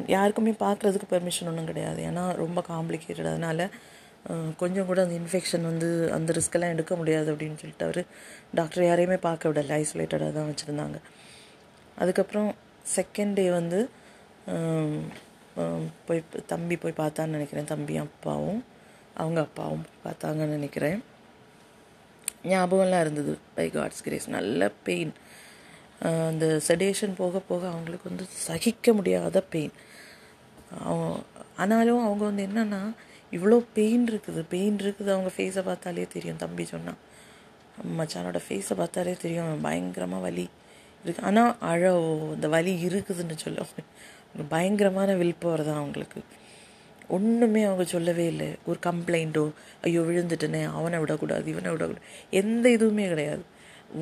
[0.06, 2.04] யாருக்குமே பார்க்குறதுக்கு பெர்மிஷன் ஒன்றும் கிடையாது.
[2.04, 3.70] ஏன்னா ரொம்ப காம்ப்ளிகேட்டட் அதனால்
[4.56, 8.04] கொஞ்சம் கூட அந்த இன்ஃபெக்ஷன் வந்து அந்த ரிஸ்க்கெல்லாம் எடுக்க முடியாது அப்படின்னு சொல்லிட்டு அவர்
[8.54, 9.84] டாக்டர் யாரையுமே பார்க்க விடலை.
[9.84, 10.96] ஐசோலேட்டடாக தான் வச்சுருந்தாங்க.
[11.98, 12.54] அதுக்கப்புறம்
[12.96, 13.78] செகண்ட் டே வந்து
[16.06, 16.20] போய்
[16.52, 17.70] தம்பி போய் பார்த்தான்னு நினைக்கிறேன்.
[17.72, 18.60] தம்பி அப்பாவும்
[19.22, 20.98] அவங்க அப்பாவும் பார்த்தாங்கன்னு நினைக்கிறேன்.
[22.50, 23.32] ஞாபகம்லாம் இருந்தது.
[23.56, 25.12] பை காட்ஸ் கிரேஸ் நல்ல பெயின்
[26.30, 29.74] அந்த செடேஷன் போக போக அவங்களுக்கு வந்து சகிக்க முடியாத பெயின்
[30.90, 31.06] அவங்க
[31.62, 32.80] ஆனாலும் அவங்க வந்து என்னன்னா
[33.36, 34.40] இவ்வளோ பெயின் இருக்குது.
[34.52, 35.10] பெயின் இருக்குது.
[35.14, 36.42] அவங்க ஃபேஸை பார்த்தாலே தெரியும்.
[36.44, 37.00] தம்பி சொன்னால்
[37.98, 39.50] மச்சானோட ஃபேஸை பார்த்தாலே தெரியும்.
[39.66, 40.46] பயங்கரமாக வலி.
[41.04, 41.82] இருக்கு ஆனால் அழ
[42.36, 43.66] இந்த வலி இருக்குதுன்னு சொல்ல
[44.54, 46.20] பயங்கரமான வில் பவர் தான் அவங்களுக்கு.
[47.16, 48.48] ஒன்றுமே அவங்க சொல்லவே இல்லை.
[48.70, 49.44] ஒரு கம்ப்ளைண்ட்டோ
[49.86, 52.02] ஐயோ விழுந்துட்டனே அவனை விடக்கூடாது இவனை விடக்கூடாது.
[52.40, 53.44] எந்த இதுவுமே கிடையாது.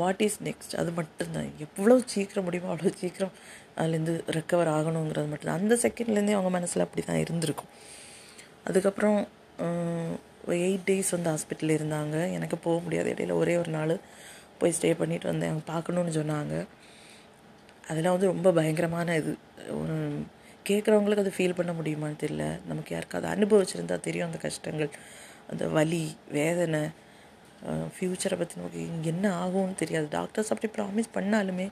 [0.00, 1.48] வாட் இஸ் நெக்ஸ்ட் அது மட்டும்தான்.
[1.64, 3.34] எவ்வளோ சீக்கிரம் முடியுமோ அவ்வளோ சீக்கிரம்
[3.80, 5.60] அதுலேருந்து ரெக்கவர் ஆகணுங்கிறது மட்டும்தான்.
[5.62, 7.70] அந்த செகண்ட்லேருந்தே அவங்க மனசில் அப்படி தான் இருந்திருக்கும்.
[8.68, 9.20] அதுக்கப்புறம்
[10.64, 12.16] எயிட் டேஸ் வந்து ஹாஸ்பிட்டலில் இருந்தாங்க.
[12.38, 13.94] எனக்கு போக முடியாது இடையில ஒரே ஒரு நாள்
[14.60, 15.50] போய் ஸ்டே பண்ணிட்டு வந்தேன்.
[15.52, 16.56] அவங்க பார்க்கணுன்னு சொன்னாங்க.
[17.88, 19.36] அதெல்லாம் வந்து ரொம்ப பயங்கரமான இது.
[19.70, 20.22] ஒரு
[20.68, 22.58] கேட்குறவங்களுக்கு அது ஃபீல் பண்ண முடியுமான்னு தெரியல.
[22.66, 24.88] நமக்கு யாருக்காவது அனுபவிச்சிருந்தா தெரியும் அந்த கஷ்டங்கள்.
[25.50, 26.80] அந்த வலி வேதனை
[27.66, 30.06] ஃப்யூச்சரை பற்றி நமக்கு இங்கே என்ன ஆகும்னு தெரியாது.
[30.10, 31.70] டாக்டர்ஸ் அப்படி ப்ராமிஸ் பண்ணாலுமே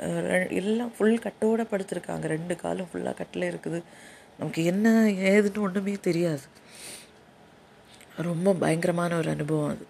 [0.00, 2.20] ரெ- எல்லாம் ஃபுல் கட்டோட படுத்திருக்காங்க.
[2.20, 3.82] ரெண்டு காலும் ஃபுல்லாக கட்டில் இருக்குது.
[4.38, 6.40] நமக்கு என்ன ஏதுன்னு ஒன்றுமே தெரியாது.
[8.16, 9.86] ரொம்ப பயங்கரமான ஒரு அனுபவம் அது.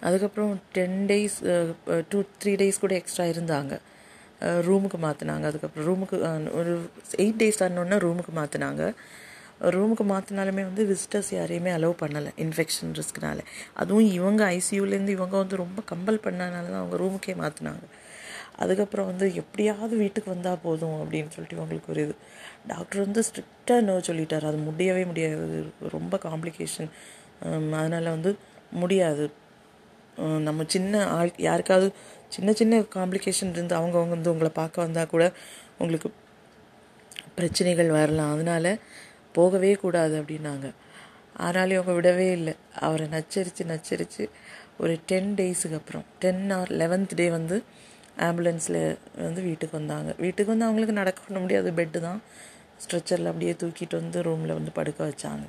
[0.00, 1.64] அதுக்கப்புறம் ten days
[2.08, 3.78] two three days கூட எக்ஸ்ட்ரா இருந்தாங்க.
[4.68, 6.16] ரூமுக்கு மாற்றினாங்க அதுக்கப்புறம் ரூமுக்கு
[6.60, 6.72] ஒரு
[7.18, 8.84] எயிட் டேஸ் ஆனோடனே ரூமுக்கு மாற்றினாங்க
[9.76, 13.40] ரூமுக்கு மாற்றினாலுமே வந்து விசிட்டர்ஸ் யாரையுமே அலோவ் பண்ணலை இன்ஃபெக்ஷன் ரிஸ்க்னால
[13.74, 17.84] அதுவும் இவங்க ஐசியூலேருந்து இவங்க வந்து ரொம்ப கம்பல் பண்ணனால தான் அவங்க ரூமுக்கே மாற்றினாங்க
[18.62, 22.14] அதுக்கப்புறம் வந்து எப்படியாவது வீட்டுக்கு வந்தால் போதும் அப்படின்னு சொல்லிட்டு இவங்களுக்கு ஒரு இது.
[22.66, 24.46] டாக்டர் வந்து ஸ்ட்ரிக்டாக நோ சொல்லிட்டார்.
[24.50, 25.58] அது முடியவே முடியாது.
[25.96, 26.90] ரொம்ப காம்ப்ளிகேஷன்
[27.80, 28.32] அதனால் வந்து
[28.72, 29.24] முடியாது.
[30.48, 31.88] நம்ம சின்ன ஆள் யாருக்காவது
[32.30, 35.24] சின்ன சின்ன காம்ப்ளிகேஷன் இருந்து அவங்க வந்து உங்களை பார்க்க வந்தால் கூட
[35.78, 36.10] உங்களுக்கு
[37.34, 38.32] பிரச்சனைகள் வரலாம்.
[38.32, 38.76] அதனால
[39.32, 40.68] போகவே கூடாது அப்படின்னாங்க.
[41.36, 42.54] ஆனாலும் அவங்க விடவே இல்லை.
[42.78, 44.24] அவரை நச்சரித்து நச்சரித்து
[44.78, 47.62] ஒரு டென் டேஸுக்கு அப்புறம் டென் ஆர் லெவன்த் டே வந்து
[48.18, 48.80] ஆம்புலன்ஸில்
[49.16, 50.14] வந்து வீட்டுக்கு வந்தாங்க.
[50.18, 51.70] வீட்டுக்கு வந்து அவங்களுக்கு நடக்க பண்ண முடியாது.
[51.70, 52.20] பெட்டு தான்.
[52.82, 55.46] ஸ்ட்ரெச்சரில் அப்படியே தூக்கிட்டு வந்து ரூமில் வந்து படுக்க வச்சாங்க.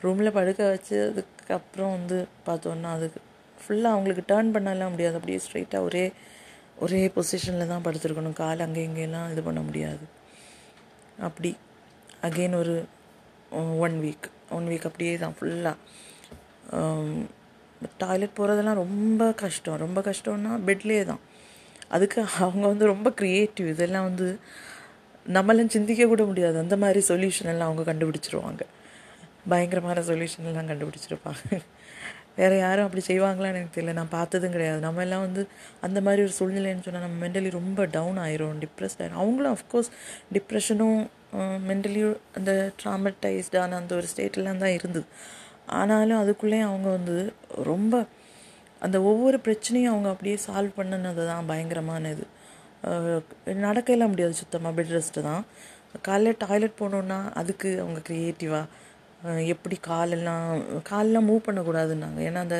[0.00, 3.20] ரூமில் படுக்க வச்சதுக்கப்புறம் வந்து பார்த்தோன்னா அதுக்கு
[3.68, 5.16] ஃபுல்லாக அவங்களுக்கு டேர்ன் பண்ணலாம் முடியாது.
[5.20, 6.04] அப்படியே ஸ்ட்ரைட்டாக ஒரே
[6.84, 8.36] ஒரே பொசிஷனில் தான் படுத்துருக்கணும்.
[8.42, 10.04] கால் அங்கே இங்கேலாம் இது பண்ண முடியாது.
[11.28, 11.50] அப்படி
[12.28, 12.74] அகெயின் ஒரு
[13.86, 14.26] ஒன் வீக்
[14.56, 15.76] ஒன் வீக் அப்படியே தான் ஃபுல்லாக
[18.02, 19.78] டாய்லெட் போகிறதெல்லாம் ரொம்ப கஷ்டம்.
[19.84, 21.22] ரொம்ப கஷ்டம்னா பெட்லேயே தான்.
[21.96, 24.26] அதுக்கு அவங்க வந்து ரொம்ப க்ரியேட்டிவ் இதெல்லாம் வந்து
[25.36, 26.56] நம்மளும் சிந்திக்க கூட முடியாது.
[26.64, 28.62] அந்த மாதிரி சொல்யூஷன் எல்லாம் அவங்க கண்டுபிடிச்சிருவாங்க.
[29.52, 31.60] பயங்கரமான சொல்யூஷன் எல்லாம் கண்டுபிடிச்சிருப்பாங்க.
[32.38, 33.94] வேறு யாரும் அப்படி செய்வாங்களான்னு எனக்கு தெரியல.
[34.00, 34.80] நான் பார்த்ததும் கிடையாது.
[34.86, 35.42] நம்ம எல்லாம் வந்து
[35.86, 38.58] அந்த மாதிரி ஒரு சூழ்நிலைன்னு சொன்னால் நம்ம மென்டலி ரொம்ப டவுன் ஆயிரும்.
[38.64, 39.20] டிப்ரெஸ்ட் ஆயிரும்.
[39.24, 39.90] அவங்களும் அஃப்கோர்ஸ்
[40.36, 41.00] டிப்ரெஷனும்
[41.70, 45.06] மென்டலியும் அந்த ட்ராமடைஸ்டான அந்த ஒரு ஸ்டேட்டெலாம் தான் இருந்தது.
[45.80, 47.16] ஆனாலும் அதுக்குள்ளேயும் அவங்க வந்து
[47.70, 47.94] ரொம்ப
[48.86, 52.26] அந்த ஒவ்வொரு பிரச்சனையும் அவங்க அப்படியே சால்வ் பண்ணினது தான் பயங்கரமான இது
[53.66, 55.42] நடக்கலாம் முடியாது சுத்தமாக பெட் ரெஸ்ட்டு தான்.
[56.06, 58.66] காலையில் டாய்லெட் போனோன்னா அதுக்கு அவங்க க்ரியேட்டிவாக
[59.52, 60.48] எப்படி காலெல்லாம்
[60.90, 62.18] காலெல்லாம் மூவ் பண்ணக்கூடாதுன்னாங்க.
[62.28, 62.58] ஏன்னா அந்த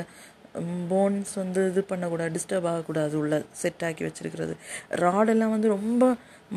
[0.90, 4.54] போன்ஸ் வந்து இது பண்ணக்கூடாது டிஸ்டர்ப் ஆகக்கூடாது உள்ள செட் ஆக்கி வச்சுருக்கிறது.
[5.02, 6.04] ராடெல்லாம் வந்து ரொம்ப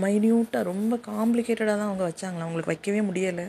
[0.03, 3.45] மைன்யூட்டாக ரொம்ப காம்ப்ளிகேட்டடாக தான் அவங்க வச்சாங்களா அவங்களுக்கு வைக்கவே முடியலை.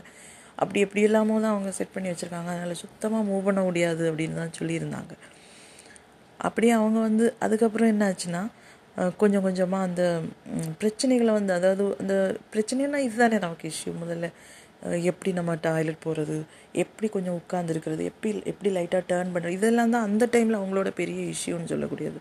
[0.61, 2.49] அப்படி எப்படி இல்லாமல் தான் அவங்க செட் பண்ணி வச்சுருக்காங்க.
[2.53, 5.13] அதனால் சுத்தமாக மூவ் பண்ண முடியாது அப்படின்னு தான் சொல்லியிருந்தாங்க.
[6.39, 8.43] அப்படியே அவங்க வந்து அதுக்கப்புறம் என்ன ஆச்சுன்னா
[9.21, 10.03] கொஞ்சம் கொஞ்சமாக அந்த
[10.81, 12.15] பிரச்சனைகளை வந்து அதாவது அந்த
[12.53, 14.27] பிரச்சனைனா இதுதானே நமக்கு இஷ்யூ முதல்ல
[15.09, 16.37] எப்படி நம்ம டாய்லெட் போகிறது
[16.83, 21.71] எப்படி கொஞ்சம் உட்காந்துருக்கிறது எப்படி எப்படி லைட்டாக டேர்ன் பண்ணுறது இதெல்லாம் தான் அந்த டைமில் அவங்களோட பெரிய இஷ்யூன்னு
[21.73, 22.19] சொல்லக்கூடியது.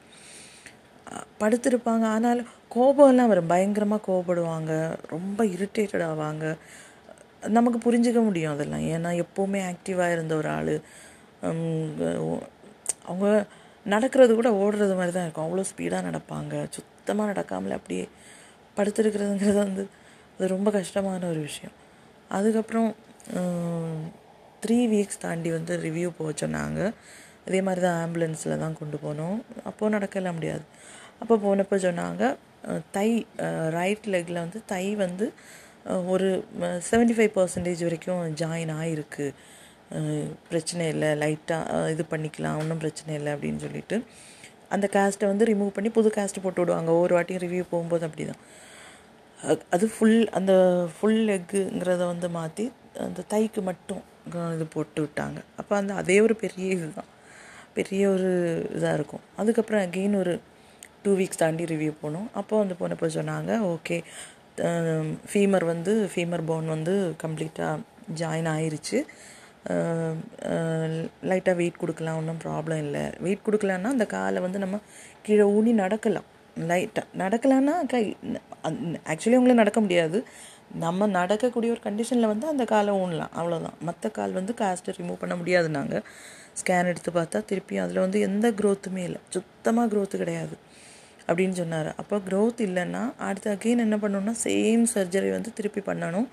[1.41, 2.05] படுத்திருப்பாங்க.
[2.17, 3.51] ஆனாலும் கோபம்லாம் வரும்.
[3.55, 4.73] பயங்கரமாக கோபப்படுவாங்க.
[5.15, 6.45] ரொம்ப இரிட்டேட்டட் ஆவாங்க.
[7.57, 8.85] நமக்கு புரிஞ்சிக்க முடியும் அதெல்லாம்.
[8.95, 10.75] ஏன்னா எப்போவுமே ஆக்டிவாக இருந்த ஒரு ஆள்.
[13.11, 13.47] அவங்க
[13.87, 15.47] நடக்கிறது கூட ஓடுறது மாதிரி தான் இருக்கும்.
[15.47, 16.55] அவ்வளோ ஸ்பீடாக நடப்பாங்க.
[16.77, 18.05] சுத்தமாக நடக்காமல் அப்படியே
[18.79, 19.85] படுத்துருக்கிறதுங்கிறது வந்து
[20.37, 21.77] அது ரொம்ப கஷ்டமான ஒரு விஷயம்.
[22.39, 22.91] அதுக்கப்புறம்
[24.65, 26.81] த்ரீ வீக்ஸ் தாண்டி வந்து ரிவ்யூ போக சொன்னாங்க.
[27.47, 29.39] அதே மாதிரி தான் ஆம்புலன்ஸில் தான் கொண்டு போனோம்.
[29.69, 30.65] அப்போது நடக்கலாம் முடியாது.
[31.23, 32.23] அப்போ போனப்போ சொன்னாங்க
[32.97, 33.09] தை
[33.77, 35.27] ரைட் லெக்கில் வந்து தை வந்து
[36.13, 36.29] ஒரு
[36.89, 39.27] செவன்டி ஃபைவ் பர்சன்டேஜ் வரைக்கும் ஜாயின் ஆகிருக்கு
[40.51, 43.97] பிரச்சனை இல்லை லைட்டாக இது பண்ணிக்கலாம் ஒன்றும் பிரச்சனை இல்லை அப்படின்னு சொல்லிட்டு.
[44.75, 46.91] அந்த காஸ்ட்டை வந்து ரிமூவ் பண்ணி புது காஸ்ட்டு போட்டு விடுவாங்க.
[46.97, 48.43] ஒவ்வொரு வாட்டியும் ரிவ்யூ போகும்போது அப்படி தான்
[49.75, 50.53] அது ஃபுல் அந்த
[50.97, 52.65] ஃபுல் லெக்குங்கிறத வந்து மாற்றி
[53.07, 54.03] அந்த தைக்கு மட்டும்
[54.55, 55.39] இது போட்டு விட்டாங்க.
[55.61, 57.11] அப்போ அந்த அதே ஒரு பெரிய இதுதான்.
[57.77, 58.31] பெரிய ஒரு
[58.77, 59.25] இதாக இருக்கும்.
[59.41, 60.35] அதுக்கப்புறம் அகெயின் ஒரு
[61.05, 62.29] டூ வீக்ஸ் தாண்டி ரிவ்யூ போனோம்.
[62.41, 63.97] அப்போ வந்து போனப்போ சொன்னாங்க ஓகே
[65.31, 67.85] ஃபீமர் வந்து ஃபீமர் போன் வந்து கம்ப்ளீட்டாக
[68.21, 68.99] ஜாயின் ஆயிருச்சு.
[71.31, 73.05] லைட்டாக வெயிட் கொடுக்கலாம் ஒன்றும் ப்ராப்ளம் இல்லை.
[73.25, 74.81] வெயிட் கொடுக்கலன்னா அந்த காலை வந்து நம்ம
[75.27, 76.29] கீழே ஊனி நடக்கலாம்.
[76.61, 78.17] லைட்டாக நடக்கலான்னா கை
[79.07, 80.25] ஆக்சுவலி உங்களை நடக்க முடியாது.
[80.75, 83.29] நம்ம நடக்கக்கூடிய ஒரு கண்டிஷனில் வந்து அந்த காலை ஊனலாம்.
[83.37, 86.03] அவ்வளோதான் மற்ற கால் வந்து காஸ்ட்டு ரிமூவ் பண்ண முடியாது நாங்கள்
[86.63, 89.21] ஸ்கேன் எடுத்து பார்த்தா திருப்பியும் அதில் வந்து எந்த க்ரோத்துமே இல்லை.
[89.29, 90.57] சுத்தமாக க்ரோத்து கிடையாது.
[91.27, 91.95] அப்படின்னு சொன்னார்.
[91.95, 96.27] அப்போ க்ரோத் இல்லைன்னா அடுத்து அகெயின் என்ன பண்ணணும்னா சேம் சர்ஜரி வந்து திருப்பி பண்ணணும்.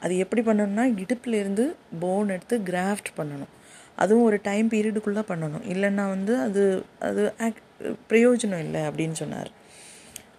[0.00, 3.52] அது எப்படி பண்ணணும்னா இடுப்புலேருந்து போன் எடுத்து கிராஃப்ட் பண்ணணும்.
[3.96, 5.64] அதுவும் ஒரு டைம் பீரியடுக்குள்ளே பண்ணணும்.
[5.68, 7.62] இல்லைன்னா வந்து அது அது ஆக்
[8.08, 9.50] பிரயோஜனம் இல்லை அப்படின்னு சொன்னார்.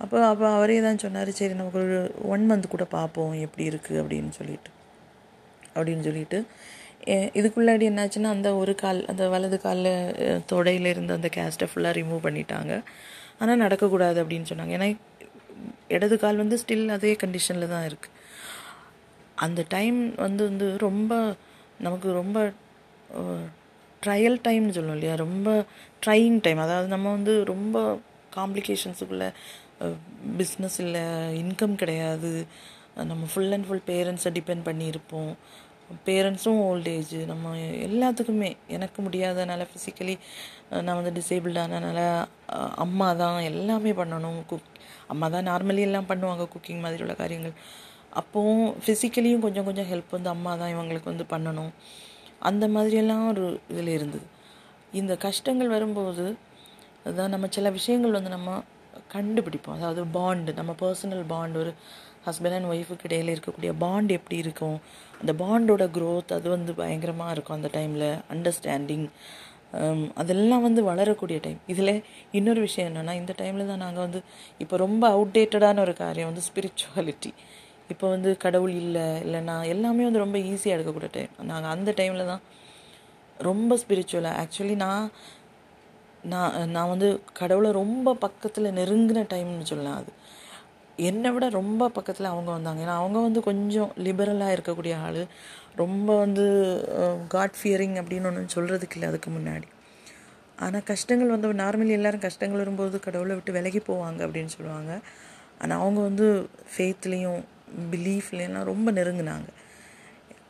[0.03, 1.97] அப்போ அப்போ அவரே தான் சொன்னார் சரி நமக்கு ஒரு
[2.33, 4.69] ஒன் மந்த் கூட பார்ப்போம் எப்படி இருக்குது அப்படின்னு சொல்லிட்டு.
[5.77, 6.39] அப்படின்னு சொல்லிட்டு
[7.39, 9.91] இதுக்குள்ளாடி என்னாச்சுன்னா அந்த ஒரு கால் அந்த வலது காலில்
[10.51, 12.73] தொடையில் இருந்த அந்த கேஸ்ட்டை ஃபுல்லாக ரிமூவ் பண்ணிட்டாங்க.
[13.41, 14.73] ஆனால் நடக்கக்கூடாது அப்படின்னு சொன்னாங்க.
[14.77, 14.89] ஏன்னா
[15.95, 18.15] இடது கால் வந்து ஸ்டில் அதே கண்டிஷனில் தான் இருக்குது
[19.45, 21.13] அந்த டைம் வந்து வந்து ரொம்ப
[21.85, 22.37] நமக்கு ரொம்ப
[24.03, 25.15] ட்ரையல் டைம்னு சொல்லுவோம் இல்லையா?
[25.25, 25.49] ரொம்ப
[26.03, 27.77] ட்ரையிங் டைம் அதாவது நம்ம வந்து ரொம்ப
[28.37, 29.29] காம்ப்ளிகேஷன்ஸுக்குள்ளே
[30.39, 31.03] பிஸ்னஸ் இல்லை
[31.41, 32.31] இன்கம் கிடையாது.
[33.09, 35.31] நம்ம ஃபுல் அண்ட் ஃபுல் பேரண்ட்ஸை டிபெண்ட் பண்ணியிருப்போம்.
[36.07, 37.53] பேரண்ட்ஸும் ஓல்டேஜ் நம்ம
[37.85, 40.15] எல்லாத்துக்குமே எனக்கு முடியாதனால ஃபிசிக்கலி
[40.85, 41.99] நான் வந்து டிசேபிள்டானனால
[42.85, 44.39] அம்மா தான் எல்லாமே பண்ணணும்.
[44.49, 44.67] குக்
[45.13, 47.55] அம்மா தான் நார்மலி எல்லாம் பண்ணுவாங்க குக்கிங் மாதிரி உள்ள காரியங்கள்.
[48.19, 51.71] அப்போவும் ஃபிசிக்கலியும் கொஞ்சம் கொஞ்சம் ஹெல்ப் வந்து அம்மா தான் இவங்களுக்கு வந்து பண்ணணும்.
[52.49, 54.27] அந்த மாதிரியெல்லாம் ஒரு இதில் இருந்தது.
[54.99, 56.25] இந்த கஷ்டங்கள் வரும்போது
[57.07, 58.51] அதான் நம்ம சில விஷயங்கள் வந்து நம்ம
[59.15, 59.77] கண்டுபிடிப்போம்.
[59.79, 61.71] அதாவது பாண்டு நம்ம பர்சனல் பாண்ட் ஒரு
[62.27, 64.77] ஹஸ்பண்ட் அண்ட் ஒய்ஃபுக்கு இடையில் இருக்கக்கூடிய பாண்ட் எப்படி இருக்கும்?
[65.21, 69.07] அந்த பாண்டோட க்ரோத் அது வந்து பயங்கரமாக இருக்கும் அந்த டைமில் அண்டர்ஸ்டாண்டிங்
[70.21, 71.93] அதெல்லாம் வந்து வளரக்கூடிய டைம் இதில்
[72.37, 74.19] இன்னொரு விஷயம் என்னென்னா இந்த டைமில் தான் நாங்கள் வந்து
[74.63, 77.31] இப்போ ரொம்ப அவுடேட்டடான ஒரு காரியம் வந்து ஸ்பிரிச்சுவாலிட்டி
[77.89, 82.43] இப்போ வந்து கடவுள் இல்லை இல்லைன்னா எல்லாமே வந்து ரொம்ப ஈஸியாக எடுக்கக்கூடிய டைம் நாங்கள் அந்த டைமில் தான்
[83.39, 85.05] ரொம்ப ஸ்பிரிச்சுவலாக ஆக்சுவலி நான்
[86.23, 90.11] நான் நான் வந்து கடவுளை ரொம்ப பக்கத்தில் நெருங்கின டைம்னு சொல்லலாம் அது.
[90.97, 92.83] என்னை விட ரொம்ப பக்கத்தில் அவங்க வந்தாங்க.
[92.83, 95.27] ஏன்னா அவங்க வந்து கொஞ்சம் லிபரலாக இருக்கக்கூடிய ஆள்.
[95.75, 96.45] ரொம்ப வந்து
[97.27, 99.67] காட் ஃபியரிங் அப்படின்னு ஒன்று சொல்கிறதுக்கு இல்லை அதுக்கு முன்னாடி.
[100.59, 104.99] ஆனால் கஷ்டங்கள் வந்து நார்மலி எல்லோரும் கஷ்டங்கள் வரும்போது கடவுளை விட்டு விலகி போவாங்க அப்படின்னு சொல்லுவாங்க.
[105.61, 107.41] ஆனால் அவங்க வந்து ஃபேத்லேயும்
[107.91, 109.47] பிலீஃப்லேலாம் ரொம்ப நெருங்கினாங்க.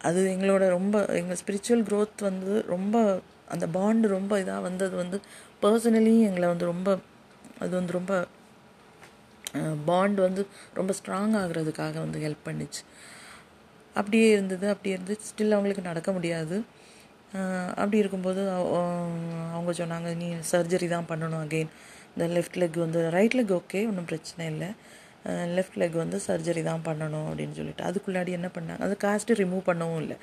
[0.01, 5.21] அது எங்களோட ரொம்ப எங்கள் ஸ்பிரிச்சுவல் க்ரோத் வந்து ரொம்ப அந்த பாண்டு ரொம்ப இதாக வந்தது வந்து
[5.63, 6.89] பர்சனலி எங்களை வந்து ரொம்ப
[7.63, 8.13] அது வந்து ரொம்ப
[9.89, 10.41] பாண்ட் வந்து
[10.79, 12.81] ரொம்ப ஸ்ட்ராங் ஆகிறதுக்காக வந்து ஹெல்ப் பண்ணிச்சு.
[13.99, 16.57] அப்படியே இருந்தது அப்படியே இருந்து ஸ்டில் அவங்களுக்கு நடக்க முடியாது.
[17.81, 18.41] அப்படி இருக்கும்போது
[19.55, 21.71] அவங்க சொன்னாங்க நீ சர்ஜரி தான் பண்ணணும் அகெயின்
[22.13, 24.69] இந்த லெஃப்ட் லெக் வந்து ரைட் லெக் ஓகே ஒன்றும் பிரச்சனை இல்லை.
[25.57, 27.83] லெஃப்ட் லெக் வந்து சர்ஜரி தான் பண்ணணும் அப்படின்னு சொல்லிட்டு.
[27.89, 30.17] அதுக்குள்ளாடி என்ன பண்ணாங்க அது காஸ்ட்டு ரிமூவ் பண்ணவும் இல்லை.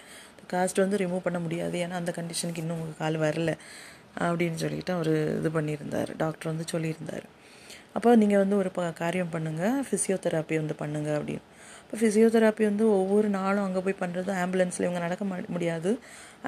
[0.55, 3.53] காஸ்ட் வந்து ரிமூவ் பண்ண முடியாது ஏன்னா அந்த கண்டிஷனுக்கு இன்னும் உங்கள் கால் வரல.
[4.26, 6.11] அப்படின்னு சொல்லிட்டு அவர் இது பண்ணியிருந்தார்.
[6.22, 7.26] டாக்டர் வந்து சொல்லியிருந்தார்.
[7.96, 11.44] அப்போ நீங்கள் வந்து ஒரு ப காரியம் பண்ணுங்கள் ஃபிசியோதெராப்பி வந்து பண்ணுங்கள் அப்படின்னு.
[11.83, 15.24] இப்போ ஃபிசியோதெராப்பி வந்து ஒவ்வொரு நாளும் அங்கே போய் பண்ணுறது ஆம்புலன்ஸில் இவங்க நடக்க
[15.55, 15.90] முடியாது.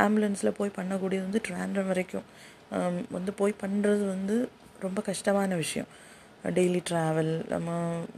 [0.04, 2.26] ஆம்புலன்ஸில் போய் பண்ணக்கூடியது வந்து ட்ராண்டம் வரைக்கும்.
[3.16, 4.36] வந்து போய் பண்ணுறது வந்து
[4.86, 5.88] ரொம்ப கஷ்டமான விஷயம்.
[6.56, 7.70] டெய்லி ட்ராவல் நம்ம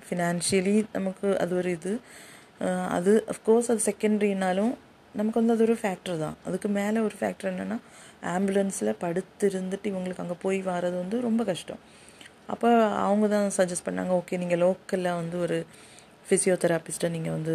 [0.07, 1.93] ஃபினான்ஷியலி நமக்கு அது ஒரு இது.
[2.97, 4.73] அது அஃப்கோர்ஸ் அது செகண்ட்ரினாலும்
[5.19, 6.37] நமக்கு வந்து அது ஒரு ஃபேக்டர் தான்.
[6.49, 7.79] அதுக்கு மேலே ஒரு ஃபேக்டர் என்னென்னா
[8.35, 11.81] ஆம்புலன்ஸில் படுத்து இருந்துட்டு இவங்களுக்கு அங்கே போய் வர்றது வந்து ரொம்ப கஷ்டம்.
[12.53, 12.69] அப்போ
[13.07, 15.59] அவங்க தான் சஜஸ்ட் பண்ணாங்க ஓகே நீங்கள் லோக்கலில் வந்து ஒரு
[16.29, 17.55] ஃபிசியோதெராபிஸ்ட்டை நீங்கள் வந்து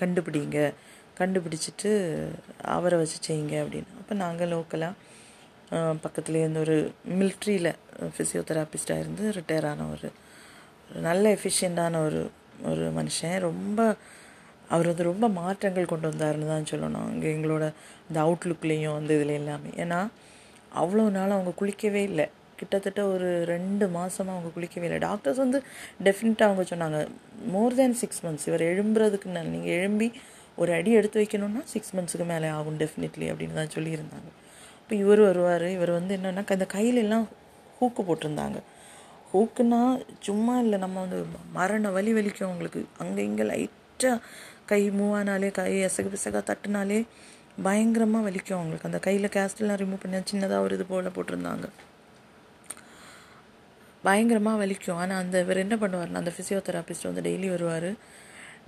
[0.00, 0.58] கண்டுபிடிங்க
[1.20, 1.90] கண்டுபிடிச்சிட்டு
[2.76, 3.90] அவரை வச்சு செய்யுங்க அப்படின்னு.
[4.00, 4.94] அப்போ நாங்கள் லோக்கலாக
[6.04, 6.76] பக்கத்துலேயே இருந்து ஒரு
[7.20, 7.70] மிலிட்ரியில்
[8.16, 10.08] ஃபிசியோதெராபிஸ்ட்டாக இருந்து ரிட்டையர் ஆன ஒரு
[11.08, 12.20] நல்ல எஃபிஷியண்டான ஒரு
[12.70, 13.36] ஒரு மனுஷன்.
[13.48, 13.80] ரொம்ப
[14.74, 17.08] அவர் வந்து ரொம்ப மாற்றங்கள் கொண்டு வந்தாருன்னு தான் சொல்லணும்.
[17.14, 17.64] இங்கே எங்களோட
[18.08, 19.70] இந்த அவுட்லுக்லேயும் அந்த இதில் எல்லாமே.
[19.84, 20.00] ஏன்னா
[20.82, 22.26] அவ்வளோ நாள் அவங்க குளிக்கவே இல்லை.
[22.58, 25.00] கிட்டத்தட்ட ஒரு ரெண்டு மாதமாக அவங்க குளிக்கவே இல்லை.
[25.06, 25.58] டாக்டர்ஸ் வந்து
[26.06, 26.98] டெஃபினட்டாக அவங்க சொன்னாங்க
[27.54, 30.08] மோர் தேன் சிக்ஸ் மந்த்ஸ் இவர் எழும்புறதுக்கு நீங்கள் எழும்பி
[30.62, 34.28] ஒரு அடி எடுத்து வைக்கணும்னா சிக்ஸ் மந்த்ஸுக்கு மேலே ஆகும் டெஃபினெட்லி அப்படின்னு தான் சொல்லியிருந்தாங்க.
[34.82, 35.66] இப்போ இவர் வருவார்.
[35.76, 37.26] இவர் வந்து என்னென்னா இந்த கையிலெல்லாம்
[37.78, 38.58] ஹூக்கு போட்டிருந்தாங்க.
[39.32, 39.80] ஹூக்குன்னா
[40.26, 41.18] சும்மா இல்லை நம்ம வந்து
[41.58, 42.82] மரண வலி வலிக்கும் அவங்களுக்கு.
[43.02, 44.16] அங்கே இங்கே லைட்டாக
[44.70, 47.00] கை மூவானாலே கை எசகு பிசகாக தட்டுனாலே
[47.62, 48.88] பயங்கரமாக வலிக்கும் அவங்களுக்கு.
[48.90, 51.68] அந்த கையில் கேஸ்டெல்லாம் ரிமூவ் பண்ணி சின்னதாக ஒரு இது போல் போட்டிருந்தாங்க.
[54.04, 54.98] பயங்கரமாக வலிக்கும்.
[55.02, 57.90] ஆனால் அந்த இவர் என்ன பண்ணுவார்னா அந்த ஃபிசியோதெராபிஸ்ட் வந்து டெய்லி வருவார்.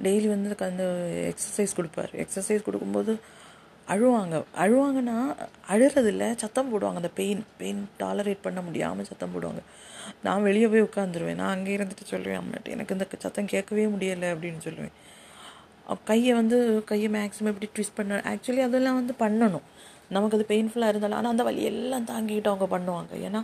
[0.04, 0.84] டெய்லி வந்து அந்த
[1.32, 2.12] எக்ஸசைஸ் கொடுப்பார்.
[2.24, 3.14] எக்ஸசைஸ் கொடுக்கும்போது
[3.94, 4.44] அழுவாங்க.
[4.62, 5.16] அழுவாங்கன்னா
[5.72, 6.94] அழுறதில்ல சத்தம் போடுவாங்க.
[6.94, 9.62] அந்த பெயின் பெயின் டாலரேட் பண்ண முடியாமல் சத்தம் போடுவாங்க.
[10.22, 14.60] நான் வெளியே போய் உட்காந்துருவேன் நான் அங்கே இருந்துட்டு சொல்லுவேன் அம்மாட்ட எனக்கு இந்த சத்தம் கேட்கவே முடியலை அப்படின்னு
[14.66, 14.94] சொல்லுவேன்.
[16.10, 16.56] கையை வந்து
[16.90, 19.66] கையை மேக்ஸிமம் இப்படி ட்விஸ்ட் பண்ண ஆக்சுவலி அதெல்லாம் வந்து பண்ணணும்.
[20.16, 23.12] நமக்கு அது பெயின்ஃபுல்லாக இருந்தாலும் ஆனால் அந்த வலி எல்லாம் தாங்கிக்கிட்டு அவங்க பண்ணுவாங்க.
[23.28, 23.40] ஏன்னா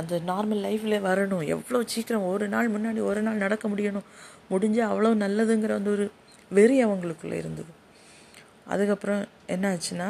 [0.00, 1.44] அந்த நார்மல் லைஃப்பில் வரணும்.
[1.54, 4.06] எவ்வளோ சீக்கிரம் ஒரு நாள் முன்னாடி ஒரு நாள் நடக்க முடியணும்.
[4.52, 6.06] முடிஞ்சால் அவ்வளோ நல்லதுங்கிற அந்த ஒரு
[6.50, 7.72] வெறி அவங்களுக்குள்ளே இருந்தது.
[8.72, 9.22] அதுக்கப்புறம்
[9.54, 10.08] என்ன ஆச்சுன்னா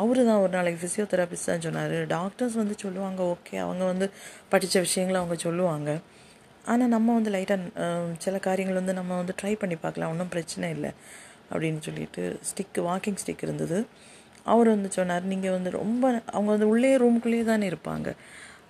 [0.00, 1.94] அவரு தான் ஒரு நாளைக்கு ஃபிசியோதெராபிஸ்ட் தான் சொன்னார்.
[2.14, 4.06] டாக்டர்ஸ் வந்து சொல்லுவாங்க ஓகே அவங்க வந்து
[4.52, 5.90] படித்த விஷயங்களை அவங்க சொல்லுவாங்க.
[6.72, 10.12] ஆனால் நம்ம வந்து லைட்டாக சில காரியங்கள் வந்து நம்ம வந்து ட்ரை பண்ணி பார்க்கலாம்.
[10.14, 10.90] ஒன்றும் பிரச்சனை இல்லை.
[11.52, 13.78] அப்படின்னு சொல்லிட்டு ஸ்டிக்கு வாக்கிங் ஸ்டிக் இருந்தது.
[14.52, 16.04] அவர் வந்து சொன்னார் நீங்கள் வந்து ரொம்ப
[16.36, 18.08] அவங்க வந்து உள்ளே ரூமுக்குள்ளேயே தானே இருப்பாங்க.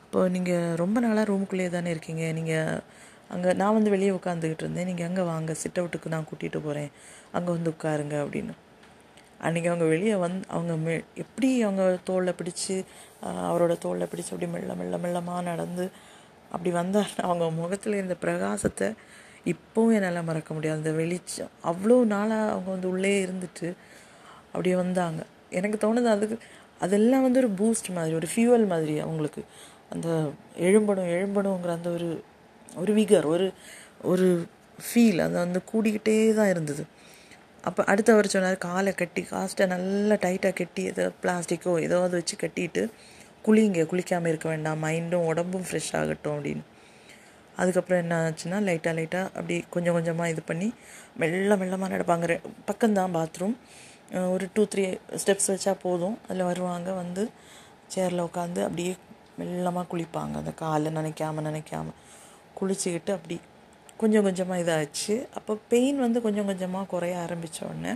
[0.05, 2.25] இப்போ நீங்கள் ரொம்ப நாளாக ரூமுக்குள்ளேயே தானே இருக்கீங்க.
[2.39, 2.81] நீங்கள்
[3.35, 4.89] அங்கே நான் வந்து வெளியே உட்காந்துக்கிட்டு இருந்தேன்.
[4.91, 5.55] நீங்கள் அங்கே வாங்க.
[5.63, 6.91] சிட் அவுட்டுக்கு நான் கூட்டிகிட்டு போகிறேன்
[7.37, 8.17] அங்கே வந்து உட்காருங்க.
[8.25, 8.55] அப்படின்னு.
[9.47, 12.77] அன்றைக்கி அவங்க வெளியே வந் அவங்க மெ எப்படி அவங்க தோளில் பிடிச்சி
[13.49, 15.85] அவரோட தோளில் பிடிச்சி அப்படி மெல்ல மெல்ல மெல்லமாக நடந்து
[16.55, 18.89] அப்படி வந்தார் அவங்க முகத்தில் இருந்த பிரகாசத்தை
[19.47, 20.79] இப்போவும் என்னால் மறக்க முடியாது.
[20.81, 21.53] அந்த வெளிச்சம்.
[21.71, 23.69] அவ்வளோ நாளாக அவங்க வந்து உள்ளே இருந்துட்டு
[24.55, 25.21] அப்படியே வந்தாங்க.
[25.51, 26.37] எனக்கு தோணுது அதுக்கு
[26.81, 29.43] அதெல்லாம் வந்து ஒரு பூஸ்ட் மாதிரி ஒரு ஃபியூவல் மாதிரி அவங்களுக்கு.
[29.95, 30.09] அந்த
[30.69, 32.09] எழும்பணும் எழும்பணுங்கிற அந்த ஒரு
[32.77, 33.47] ஒரு விகர் ஒரு
[34.13, 34.27] ஒரு
[34.79, 36.85] ஃபீல் அது வந்து கூடிக்கிட்டே தான் இருந்தது.
[37.65, 42.83] அப்போ அடுத்தவர் சொன்னார் காலை கட்டி காஸ்ட்டை நல்லா டைட்டாக கட்டி ஏதோ பிளாஸ்டிக்கோ ஏதாவது வச்சு கட்டிட்டு
[43.47, 44.79] குளிங்க குளிக்காமல் இருக்க வேண்டாம்.
[44.85, 46.65] மைண்டும் உடம்பும் ஃப்ரெஷ் ஆகட்டும் அப்படின்னு.
[47.61, 50.69] அதுக்கப்புறம் என்ன ஆச்சுன்னா லைட்டாக லைட்டாக அப்படி கொஞ்சம் கொஞ்சமாக இது பண்ணி
[51.21, 52.39] மெல்ல மெல்லமாக நடப்பாங்க.
[52.71, 53.57] பக்கம்தான் பாத்ரூம்
[54.35, 54.85] ஒரு டூ த்ரீ
[55.23, 56.17] ஸ்டெப்ஸ் வச்சா போதும்.
[56.29, 57.23] அதில் வருவாங்க வந்து
[57.95, 58.93] சேரில் உட்காந்து அப்படியே
[59.41, 60.35] மெல்லமாக குளிப்பாங்க.
[60.43, 61.87] அந்த காலை நினைக்காம நினைக்காம.
[62.59, 63.37] குளிச்சுக்கிட்டு அப்படி
[64.03, 65.15] கொஞ்சம் கொஞ்சமாக இதாச்சு.
[65.39, 67.95] அப்போ பெயின் வந்து கொஞ்சம் கொஞ்சமாக குறைய ஆரம்பிச்ச உடனே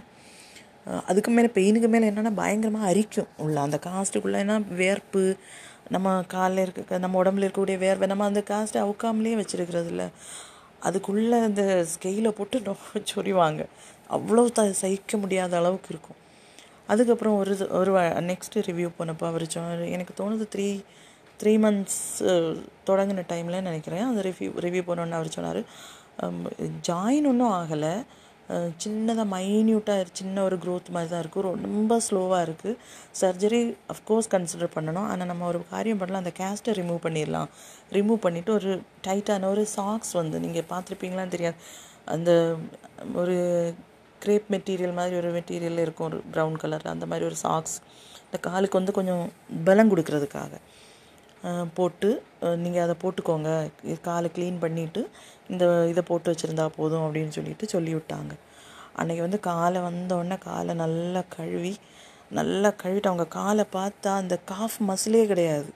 [1.07, 3.61] அதுக்கு மேலே பெயினுக்கு மேலே என்னென்னா பயங்கரமாக அரிக்கும் உள்ள.
[3.61, 5.37] அந்த காஸ்ட்டுக்குள்ளே ஏன்னா வேர்ப்பு
[5.89, 10.07] நம்ம காலில் இருக்க நம்ம உடம்புல இருக்கக்கூடிய வேர்வை நம்ம அந்த காஸ்ட்டை அவுக்காமலே வச்சுருக்கிறது இல்லை
[10.81, 12.79] அதுக்குள்ளே அந்த ஸ்கெயிலை போட்டு ரொம்ப
[13.15, 13.65] சொறிவாங்க
[14.11, 16.17] அவ்வளோ த சகிக்க முடியாத அளவுக்கு இருக்கும்.
[16.87, 20.85] அதுக்கப்புறம் ஒரு இது- ஒரு நெக்ஸ்ட்டு ரிவ்யூ போனப்போ அவர் சொன்னார் எனக்கு தோணுது த்ரீ
[21.43, 24.03] த்ரீ மந்த்ஸ் தொடங்கின டைமில் நினைக்கிறேன்.
[24.03, 25.63] அந்த ரிவ்யூ ரிவ்யூ போனோன்னு அவர் சொன்னார்
[26.89, 28.05] ஜாயின் ஒன்றும் ஆகலை.
[28.83, 32.77] சின்னதாக மைன்யூட்டாக சின்ன ஒரு க்ரோத் மாதிரி தான் இருக்குது ரொம்ப ஸ்லோவாக இருக்குது
[33.21, 33.61] சர்ஜரி
[33.95, 35.09] அஃப்கோர்ஸ் கன்சிடர் பண்ணணும்.
[35.13, 36.23] ஆனால் நம்ம ஒரு காரியம் பண்ணலாம்.
[36.25, 37.51] அந்த கேஸ்ட்டை ரிமூவ் பண்ணிடலாம்.
[37.97, 38.73] ரிமூவ் பண்ணிவிட்டு ஒரு
[39.09, 41.59] டைட்டான ஒரு சாக்ஸ் வந்து நீங்கள் பார்த்துருப்பீங்களான்னு தெரியாது.
[42.15, 42.31] அந்த
[43.23, 43.37] ஒரு
[44.25, 46.09] கிரேப் மெட்டீரியல் மாதிரி ஒரு மெட்டீரியல் இருக்கும்.
[46.11, 47.77] ஒரு ப்ரௌன் கலரில் அந்த மாதிரி ஒரு சாக்ஸ்
[48.27, 49.25] இந்த காலுக்கு வந்து கொஞ்சம்
[49.69, 50.55] பலம் கொடுக்கறதுக்காக.
[51.79, 52.09] போட்டு
[52.63, 53.51] நீங்கள் அதை போட்டுக்கோங்க.
[54.09, 55.03] காலை க்ளீன் பண்ணிவிட்டு
[55.53, 58.33] இந்த இதை போட்டு வச்சுருந்தா போதும் அப்படின்னு சொல்லிட்டு சொல்லி விட்டாங்க
[59.01, 61.75] அன்றைக்கி வந்து காலை வந்தோடனே காலை நல்லா கழுவி
[62.39, 65.71] நல்லா கழுவிட்டு அவங்க காலை பார்த்தா அந்த காஃப் மசிலே கிடையாது.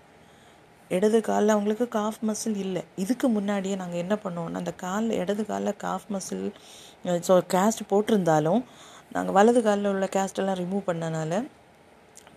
[0.90, 2.82] இடது காலில் அவங்களுக்கு காஃப் மசில் இல்லை.
[3.02, 6.44] இதுக்கு முன்னாடியே நாங்கள் என்ன பண்ணுவோம்னா அந்த காலில் இடது காலில் காஃப் மசில்
[7.28, 8.60] ஸோ கேஸ்ட் போட்டிருந்தாலும்
[9.14, 11.38] நாங்கள் வலது காலில் உள்ள கேஸ்டெல்லாம் ரிமூவ் பண்ணனால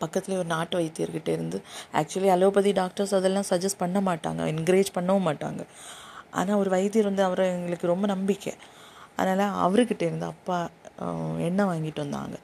[0.03, 1.57] பக்கத்துலேயே ஒரு நாட்டு வைத்தியர்கிட்ட இருந்து
[1.99, 4.41] ஆக்சுவலி அலோபதி டாக்டர்ஸ் அதெல்லாம் சஜஸ்ட் பண்ண மாட்டாங்க.
[4.53, 5.61] என்கரேஜ் பண்ணவும் மாட்டாங்க.
[6.39, 8.53] ஆனால் ஒரு வைத்தியர் வந்து அவரை எங்களுக்கு ரொம்ப நம்பிக்கை.
[9.19, 10.57] அதனால் அவர்கிட்ட இருந்து அப்பா
[11.49, 12.35] எண்ணெய் வாங்கிட்டு வந்தாங்க.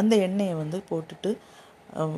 [0.00, 1.30] அந்த எண்ணெயை வந்து போட்டுட்டு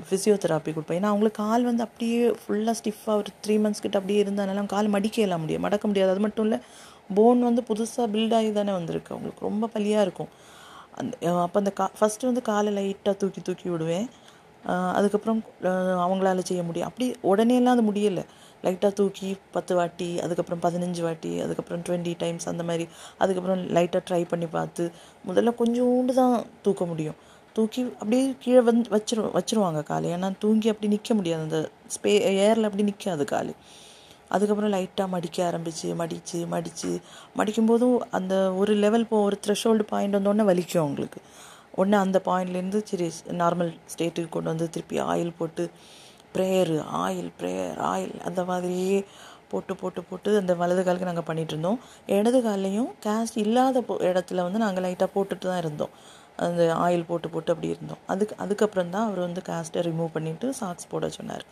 [0.09, 4.64] ஃபிசியோதெராப்பி கொடுப்பேன் ஏன்னா அவங்களுக்கு கால் வந்து அப்படியே ஃபுல்லாக ஸ்டிஃபாக ஒரு த்ரீ மந்த்ஸ் கிட்ட அப்படியே இருந்ததுனால
[4.75, 6.12] கால் மடிக்க எல்லாம் முடியும் மடக்க முடியாது.
[6.14, 6.59] அது மட்டும் இல்லை
[7.16, 9.11] போன் வந்து புதுசாக பில்ட் ஆகி தானே வந்திருக்கு.
[9.14, 10.31] அவங்களுக்கு ரொம்ப பலியாக இருக்கும்.
[11.01, 14.07] அந்த அப்போ அந்த கா ஃபஸ்ட்டு வந்து காலை லைட்டாக தூக்கி தூக்கி விடுவேன்.
[14.98, 15.40] அதுக்கப்புறம்
[16.05, 16.88] அவங்களால செய்ய முடியும்.
[16.90, 18.24] அப்படி உடனே எல்லாம் அது முடியலை.
[18.64, 22.85] லைட்டாக தூக்கி பத்து வாட்டி அதுக்கப்புறம் பதினஞ்சு வாட்டி அதுக்கப்புறம் டுவெண்ட்டி டைம்ஸ் அந்த மாதிரி
[23.22, 24.85] அதுக்கப்புறம் லைட்டாக ட்ரை பண்ணி பார்த்து
[25.29, 27.18] முதல்ல கொஞ்சோண்டு தான் தூக்க முடியும்.
[27.57, 30.09] தூக்கி அப்படியே கீழே வந்து வச்சிரு வச்சிருவாங்க காலை.
[30.16, 31.42] ஏன்னா தூங்கி அப்படி நிற்க முடியாது.
[31.48, 31.61] அந்த
[31.94, 32.12] ஸ்பே
[32.46, 33.52] ஏரில் அப்படி நிற்காது காலு.
[34.35, 36.90] அதுக்கப்புறம் லைட்டாக மடிக்க ஆரம்பித்து மடித்து மடித்து
[37.38, 41.20] மடிக்கும்போதும் அந்த ஒரு லெவல் போ ஒரு த்ரெஷோல்டு பாயிண்ட் வந்தோடனே வலிக்கும் அவங்களுக்கு.
[41.81, 43.07] உடனே அந்த பாயிண்ட்லேருந்து சரி
[43.43, 45.65] நார்மல் ஸ்டேட்டுக்கு கொண்டு வந்து திருப்பி ஆயில் போட்டு
[46.35, 48.99] ப்ரேயரு ஆயில் ப்ரேயர் ஆயில் அந்த மாதிரியே
[49.51, 51.79] போட்டு போட்டு போட்டு அந்த வலது காலுக்கு நாங்கள் பண்ணிகிட்டு இருந்தோம்.
[52.17, 55.93] இடது காலையும் கேஸ்ட் இல்லாத இடத்துல வந்து நாங்கள் லைட்டாக போட்டுட்டு தான் இருந்தோம்.
[56.47, 58.01] அந்த ஆயில் போட்டு போட்டு அப்படி இருந்தோம்.
[58.12, 61.45] அதுக்கு அதுக்கப்புறம் தான் அவர் வந்து கேஸ்ட்டை ரிமூவ் பண்ணிவிட்டு சாக்ஸ் போட சொன்னார்.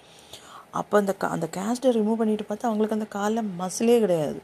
[0.80, 4.40] அப்போ அந்த கா அந்த கேஸ்ட்டை ரிமூவ் பண்ணிட்டு பார்த்தா அவங்களுக்கு அந்த காலில் மசிலே கிடையாது.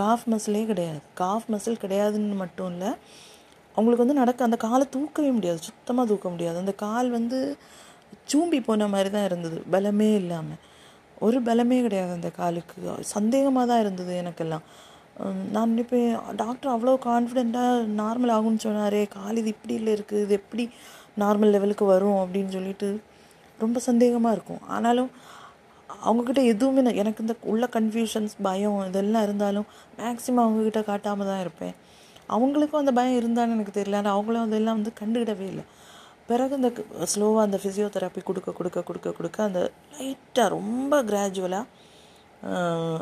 [0.00, 1.00] காஃப் மசிலே கிடையாது.
[1.22, 2.90] காஃப் மசில் கிடையாதுன்னு மட்டும் இல்லை
[3.76, 5.60] அவங்களுக்கு வந்து நடக்க அந்த காலை தூக்கவே முடியாது.
[5.68, 6.56] சுத்தமாக தூக்க முடியாது.
[6.64, 7.38] அந்த கால் வந்து
[8.32, 9.58] சூம்பி போன மாதிரி தான் இருந்தது.
[9.74, 10.60] பலமே இல்லாமல்
[11.26, 12.76] ஒரு பலமே கிடையாது அந்த காலுக்கு.
[13.14, 14.64] சந்தேகமாக தான் இருந்தது எனக்கெல்லாம்.
[15.54, 16.10] நான் நினைப்பேன்
[16.40, 20.64] டாக்டர் அவ்வளோ கான்ஃபிடெண்ட்டாக நார்மல் ஆகும்னு சொன்னாரே கால் இது இப்படி இல்லை இருக்குது இது எப்படி
[21.22, 22.88] நார்மல் லெவலுக்கு வரும் அப்படின்னு சொல்லிட்டு
[23.58, 24.62] ரொம்ப சந்தேகமாக இருக்கும்.
[24.76, 25.10] ஆனாலும்
[26.06, 29.66] அவங்கக்கிட்ட எதுவுமே நான் எனக்கு இந்த உள்ள கன்ஃபியூஷன்ஸ் பயம் இதெல்லாம் இருந்தாலும்
[30.00, 31.74] மேக்ஸிமம் அவங்கக்கிட்ட காட்டாமல் தான் இருப்பேன்.
[32.34, 33.98] அவங்களுக்கும் அந்த பயம் இருந்தான்னு எனக்கு தெரியல.
[34.00, 35.64] ஆனால் அவங்களும் அதெல்லாம் வந்து கண்டுக்கிடவே இல்லை.
[36.30, 36.70] பிறகு அந்த
[37.12, 39.60] ஸ்லோவாக அந்த ஃபிசியோதெரப்பி கொடுக்க கொடுக்க கொடுக்க கொடுக்க அந்த
[39.96, 41.64] லைட்டாக ரொம்ப கிராஜுவலாக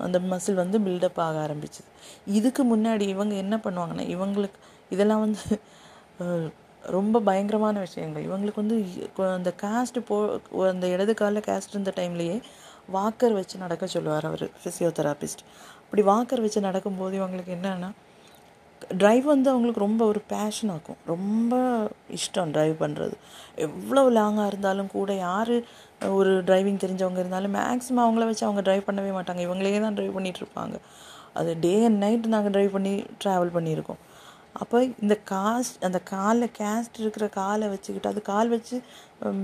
[0.06, 1.88] அந்த மசில் வந்து பில்டப் ஆக ஆரம்பிச்சுது.
[2.38, 4.60] இதுக்கு முன்னாடி இவங்க என்ன பண்ணுவாங்கன்னா இவங்களுக்கு
[4.94, 5.42] இதெல்லாம் வந்து
[6.96, 8.24] ரொம்ப பயங்கரமான விஷயங்கள்.
[8.28, 8.78] இவங்களுக்கு வந்து
[9.38, 10.16] அந்த காஸ்ட் போ
[10.72, 12.37] அந்த இடது காலில் காஸ்ட் இருந்த டைம்லேயே
[12.96, 15.42] வாக்கர் வச்சு நடக்க சொல்லுவார் அவர் ஃபிசியோதெராபிஸ்ட்
[15.84, 17.90] அப்படி வாக்கர் வச்சு நடக்கும்போது இவங்களுக்கு என்னென்னா
[19.01, 21.55] ட்ரைவ் வந்து அவங்களுக்கு ரொம்ப ஒரு பேஷன் ஆகும் ரொம்ப
[22.18, 23.14] இஷ்டம் ட்ரைவ் பண்ணுறது
[23.66, 25.55] எவ்வளோ லாங்காக இருந்தாலும் கூட யார்
[26.18, 29.42] ஒரு டிரைவிங் தெரிஞ்சவங்க இருந்தாலும் மேக்ஸிமம் அவங்கள வச்சு அவங்க ட்ரைவ் பண்ணவே மாட்டாங்க.
[29.49, 30.77] இவங்களே தான் ட்ரைவ் பண்ணிகிட்ருப்பாங்க இருப்பாங்க.
[31.40, 32.94] அது டே அண்ட் நைட் நாங்கள் ட்ரைவ் பண்ணி
[33.25, 34.01] ட்ராவல் பண்ணியிருக்கோம்.
[34.62, 38.77] அப்போ இந்த காஸ்ட் அந்த காலில் கேஸ்ட் இருக்கிற காலை வச்சுக்கிட்டு அது கால் வச்சு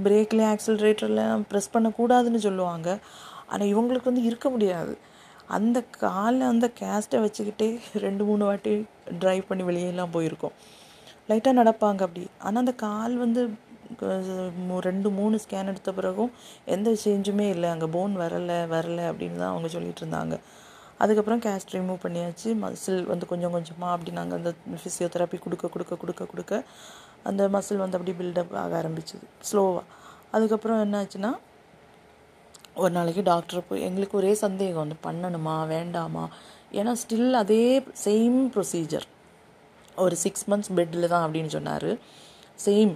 [0.04, 2.88] பிரேக்லேயும் ஆக்சிலரேட்டர்லாம் ப்ரெஸ் பண்ணக்கூடாதுன்னு சொல்லுவாங்க.
[3.52, 4.92] ஆனால் இவங்களுக்கு வந்து இருக்க முடியாது.
[5.56, 7.68] அந்த காலில் அந்த கேஸ்ட்டை வச்சுக்கிட்டே
[8.04, 8.72] ரெண்டு மூணு வாட்டி
[9.22, 10.54] ட்ரைவ் பண்ணி வெளியெல்லாம் போயிருக்கோம்.
[11.30, 12.24] லைட்டாக நடப்பாங்க அப்படி.
[12.46, 13.42] ஆனால் அந்த கால் வந்து
[14.88, 16.32] ரெண்டு மூணு ஸ்கேன் எடுத்த பிறகும்
[16.74, 17.68] எந்த சேஞ்சுமே இல்லை.
[17.74, 20.36] அங்கே போன் வரலை வரலை அப்படின்னு தான் அவங்க சொல்லிட்டு இருந்தாங்க.
[21.04, 22.48] அதுக்கப்புறம் கேஸ்ட் ரிமூவ் பண்ணியாச்சு.
[22.62, 24.50] மசில் வந்து கொஞ்சம் கொஞ்சமாக அப்படி நாங்கள் அந்த
[24.82, 26.62] ஃபிசியோதெரப்பி கொடுக்க கொடுக்க கொடுக்க கொடுக்க
[27.28, 29.24] அந்த மசில் வந்து அப்படி பில்டப் ஆக ஆரம்பிச்சுது.
[29.48, 29.86] ஸ்லோவாக
[30.36, 31.30] அதுக்கப்புறம் என்னாச்சுன்னா
[32.82, 36.24] ஒரு நாளைக்கு டாக்டர் போய் எங்களுக்கு ஒரே சந்தேகம் வந்து பண்ணணுமா வேண்டாமா?
[36.78, 37.64] ஏன்னா ஸ்டில் அதே
[38.06, 39.06] சேம் ப்ரொசீஜர்
[40.04, 41.90] ஒரு சிக்ஸ் மந்த்ஸ் பெட்டில் தான் அப்படின்னு சொன்னார்.
[42.64, 42.92] சேம்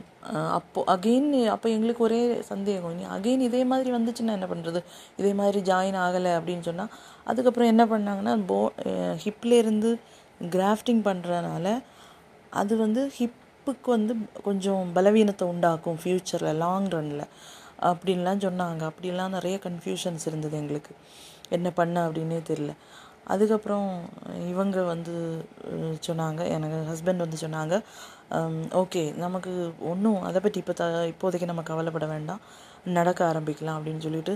[0.56, 2.20] அப்போது அகெயின் அப்போ எங்களுக்கு ஒரே
[2.50, 2.92] சந்தேகம்.
[2.94, 4.80] இனி அகெயின் இதே மாதிரி வந்துச்சுன்னா என்ன பண்ணுறது
[5.20, 6.92] இதே மாதிரி ஜாயின் ஆகலை அப்படின்னு சொன்னால்
[7.30, 8.58] அதுக்கப்புறம் என்ன பண்ணாங்கன்னா போ
[9.24, 9.90] ஹிப்லேருந்து
[10.54, 11.66] கிராஃப்டிங் பண்ணுறதுனால
[12.60, 14.14] அது வந்து ஹிப்புக்கு வந்து
[14.46, 17.26] கொஞ்சம் பலவீனத்தை உண்டாக்கும் ஃப்யூச்சரில் லாங் ரன்னில்
[17.90, 18.82] அப்படின்லாம் சொன்னாங்க.
[18.90, 20.92] அப்படிலாம் நிறைய கன்ஃபியூஷன்ஸ் இருந்தது எங்களுக்கு.
[21.56, 22.72] என்ன பண்ண அப்படின்னே தெரில
[23.32, 23.88] அதுக்கப்புறம்
[24.52, 25.14] இவங்க வந்து
[26.06, 26.40] சொன்னாங்க.
[26.56, 27.74] எனக்கு ஹஸ்பண்ட் வந்து சொன்னாங்க
[28.82, 29.52] ஓகே நமக்கு
[29.90, 32.42] ஒன்றும் அதை பற்றி இப்போ த இப்போதைக்கு நம்ம கவலைப்பட வேண்டாம்.
[32.98, 34.34] நடக்க ஆரம்பிக்கலாம் அப்படின்னு சொல்லிட்டு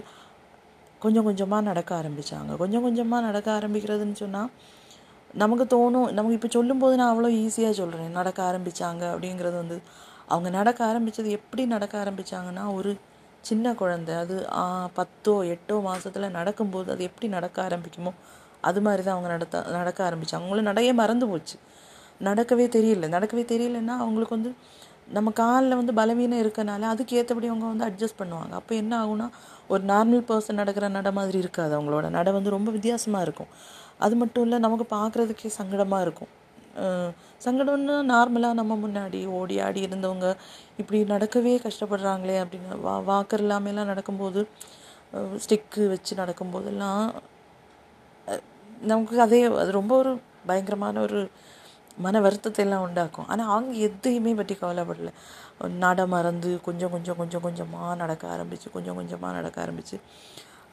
[1.02, 4.50] கொஞ்சம் கொஞ்சமாக நடக்க ஆரம்பித்தாங்க கொஞ்சம் கொஞ்சமாக நடக்க ஆரம்பிக்கிறதுன்னு சொன்னால்
[5.42, 9.76] நமக்கு தோணும் நமக்கு இப்போ சொல்லும்போது நான் அவ்வளோ ஈஸியாக சொல்கிறேன் நடக்க ஆரம்பித்தாங்க அப்படிங்கிறது வந்து
[10.34, 12.92] அவங்க நடக்க ஆரம்பித்தது எப்படி நடக்க ஆரம்பித்தாங்கன்னா ஒரு
[13.44, 14.36] சின்ன குழந்தை அது
[14.98, 18.12] பத்தோ எட்டோ மாதத்தில் நடக்கும்போது அது எப்படி நடக்க ஆரம்பிக்குமோ
[18.68, 21.56] அது மாதிரி தான் அவங்க நடத்த நடக்க ஆரம்பித்தாங்க அவங்களும் நடைய மறந்து போச்சு.
[22.28, 23.08] நடக்கவே தெரியல.
[23.16, 24.50] நடக்கவே தெரியலன்னா அவங்களுக்கு வந்து
[25.16, 28.52] நம்ம காலில் வந்து பலவீனம் இருக்கனால அதுக்கு ஏற்றபடி அவங்க வந்து அட்ஜஸ்ட் பண்ணுவாங்க.
[28.60, 29.26] அப்போ என்ன ஆகும்னா
[29.72, 32.06] ஒரு நார்மல் பர்சன் நடக்கிற நட மாதிரி இருக்காது அவங்களோட.
[32.16, 33.50] நட வந்து ரொம்ப வித்தியாசமாக இருக்கும்.
[34.04, 36.30] அது மட்டும் இல்லை நமக்கு பார்க்குறதுக்கே சங்கடமாக இருக்கும்.
[37.44, 40.28] சங்கடம்னு நார்மலாக நம்ம முன்னாடி ஓடி ஆடி இருந்தவங்க
[40.80, 44.42] இப்படி நடக்கவே கஷ்டப்படுறாங்களே அப்படின்னு வா வாக்கர் இல்லாமலாம் நடக்கும்போது
[45.44, 47.04] ஸ்டிக்கு வச்சு நடக்கும்போதெல்லாம்
[48.82, 50.10] நமக்கு அதே அது ரொம்ப ஒரு
[50.48, 51.20] பயங்கரமான ஒரு
[52.04, 53.28] மன வருத்தத்தை எல்லாம் உண்டாக்கும்.
[53.32, 55.12] ஆனால் அவங்க எதையுமே பற்றி கவலைப்படலை.
[55.84, 59.98] நட மறந்து கொஞ்சம் கொஞ்சம் கொஞ்சம் கொஞ்சமாக நடக்க ஆரம்பித்து கொஞ்சம் கொஞ்சமாக நடக்க ஆரம்பித்து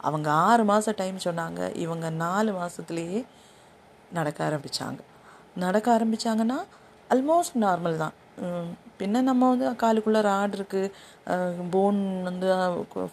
[0.07, 1.61] அவங்க ஆறு மாதம் டைம் சொன்னாங்க.
[1.83, 3.21] இவங்க நாலு மாதத்துலேயே
[4.17, 5.01] நடக்க ஆரம்பித்தாங்க
[5.63, 6.57] நடக்க ஆரம்பித்தாங்கன்னா
[7.13, 8.15] அல்மோஸ்ட் நார்மல் தான்.
[8.99, 12.47] பின்ன நம்ம வந்து காலுக்குள்ளே ராட் இருக்குது போன் வந்து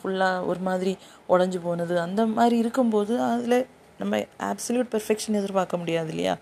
[0.00, 0.92] ஃபுல்லாக ஒரு மாதிரி
[1.34, 1.94] உடஞ்சி போனது.
[2.06, 3.58] அந்த மாதிரி இருக்கும்போது அதில்
[4.00, 4.20] நம்ம
[4.50, 6.34] ஆப்சல்யூட் பெர்ஃபெக்ஷன் எதிர்பார்க்க முடியாது இல்லையா?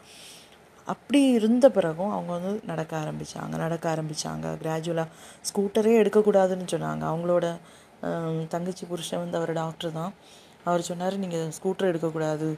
[0.93, 5.09] அப்படி இருந்த பிறகும் அவங்க வந்து நடக்க ஆரம்பித்தாங்க நடக்க ஆரம்பித்தாங்க கிராஜுவலாக
[5.49, 7.03] ஸ்கூட்டரே எடுக்கக்கூடாதுன்னு சொன்னாங்க.
[7.11, 7.47] அவங்களோட
[8.55, 10.13] தங்கச்சி புருஷன் வந்து அவர் டாக்டர் தான்.
[10.69, 12.49] அவர் சொன்னார் நீங்கள் ஸ்கூட்டர் எடுக்கக்கூடாது.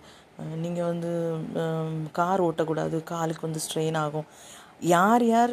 [0.65, 1.11] நீங்கள் வந்து
[2.19, 2.97] கார் ஓட்டக்கூடாது.
[3.13, 4.29] காலுக்கு வந்து ஸ்ட்ரெயின் ஆகும்.
[4.95, 5.53] யார் யார்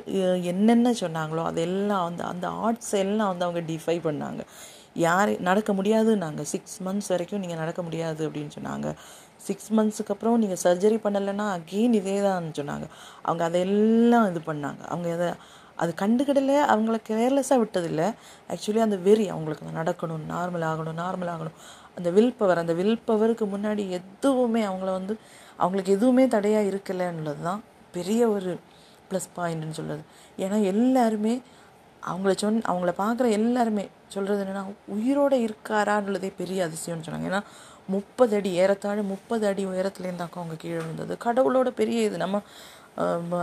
[0.51, 4.43] என்னென்ன சொன்னாங்களோ அதெல்லாம் வந்து அந்த ஆர்ட்ஸ் எல்லாம் வந்து அவங்க டிஃபை பண்ணாங்க.
[5.05, 6.41] யார் நடக்க முடியாதுன்னாங்க.
[6.53, 8.89] சிக்ஸ் மந்த்ஸ் வரைக்கும் நீங்கள் நடக்க முடியாது அப்படின்னு சொன்னாங்க.
[9.47, 12.87] சிக்ஸ் மந்த்ஸுக்கு அப்புறம் நீங்கள் சர்ஜரி பண்ணலைன்னா அகெயின் இதே தான் சொன்னாங்க.
[13.27, 14.81] அவங்க அதெல்லாம் இது பண்ணாங்க.
[14.93, 15.29] அவங்க எதை
[15.83, 16.53] அது கண்டுக்கிடல.
[16.71, 18.07] அவங்கள கேர்லெஸ்ஸாக விட்டதில்லை.
[18.53, 20.25] ஆக்சுவலி அந்த வெறி அவங்களுக்கு நடக்கணும்.
[20.33, 21.55] நார்மல் ஆகணும் நார்மல் ஆகணும்.
[21.99, 25.13] அந்த வில் பவர் அந்த வில் பவருக்கு முன்னாடி எதுவுமே அவங்கள வந்து
[25.63, 27.61] அவங்களுக்கு எதுவுமே தடையாக இருக்கலைன்னுள்ளது தான்
[27.95, 28.51] பெரிய ஒரு
[29.09, 30.03] ப்ளஸ் பாயிண்ட்னு சொல்கிறது
[30.43, 31.33] ஏன்னா எல்லாருமே
[32.03, 34.63] அவங்கள சொன் அவங்கள பார்க்குற எல்லாருமே சொல்கிறது என்னென்னா
[34.95, 37.29] உயிரோடு இருக்காரான்றதே பெரிய அதிசயம்னு சொன்னாங்க.
[37.31, 37.41] ஏன்னா
[37.95, 41.13] முப்பது அடி ஏறத்தாழ முப்பது அடி உயரத்துலேருந்து தான் அவங்க கீழே விழுந்தது.
[41.25, 42.17] கடவுளோட பெரிய இது.
[42.23, 42.41] நம்ம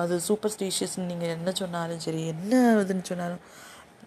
[0.05, 2.53] அது சூப்பர் ஸ்டீஷியஸ்ன்னு நீங்கள் என்ன சொன்னாலும் சரி என்ன
[2.83, 3.43] இதுன்னு சொன்னாலும்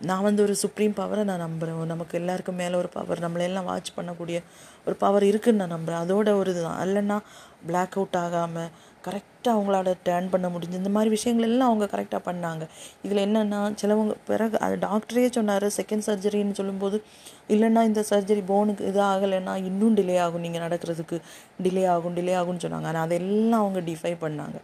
[0.02, 4.38] நான் வந்து ஒரு சுப்ரீம் பவரை நான் நம்புகிறேன் நமக்கு எல்லாருக்கும் மேலே ஒரு பவர் நம்மளெல்லாம் வாட்ச் பண்ணக்கூடிய
[4.86, 6.88] ஒரு பவர் இருக்குதுன்னு நான் நம்புகிறேன் அதோட ஒரு இதுதான்.
[6.88, 7.20] இல்லைன்னா
[7.66, 8.70] பிளாக் அவுட் ஆகாமல்
[9.08, 12.68] கரெக்டாக அவங்களால டேர்ன் பண்ண முடிஞ்சு இந்த மாதிரி விஷயங்கள் எல்லாம் அவங்க கரெக்டாக பண்ணாங்க.
[13.02, 17.04] இதில் என்னென்னா சிலவங்க பிறகு அது டாக்டரே சொன்னார் செகண்ட் சர்ஜரின்னு சொல்லும்போது
[17.50, 21.20] இல்லைன்னா இந்த சர்ஜரி போனுக்கு இது ஆகலைன்னா இன்னும் டிலே ஆகும் நீங்கள் நடக்கிறதுக்கு.
[21.64, 22.90] டிலே ஆகும் டிலே ஆகும்னு சொன்னாங்க.
[22.92, 24.60] ஆனால் அதெல்லாம் அவங்க டிஃபை பண்ணாங்க.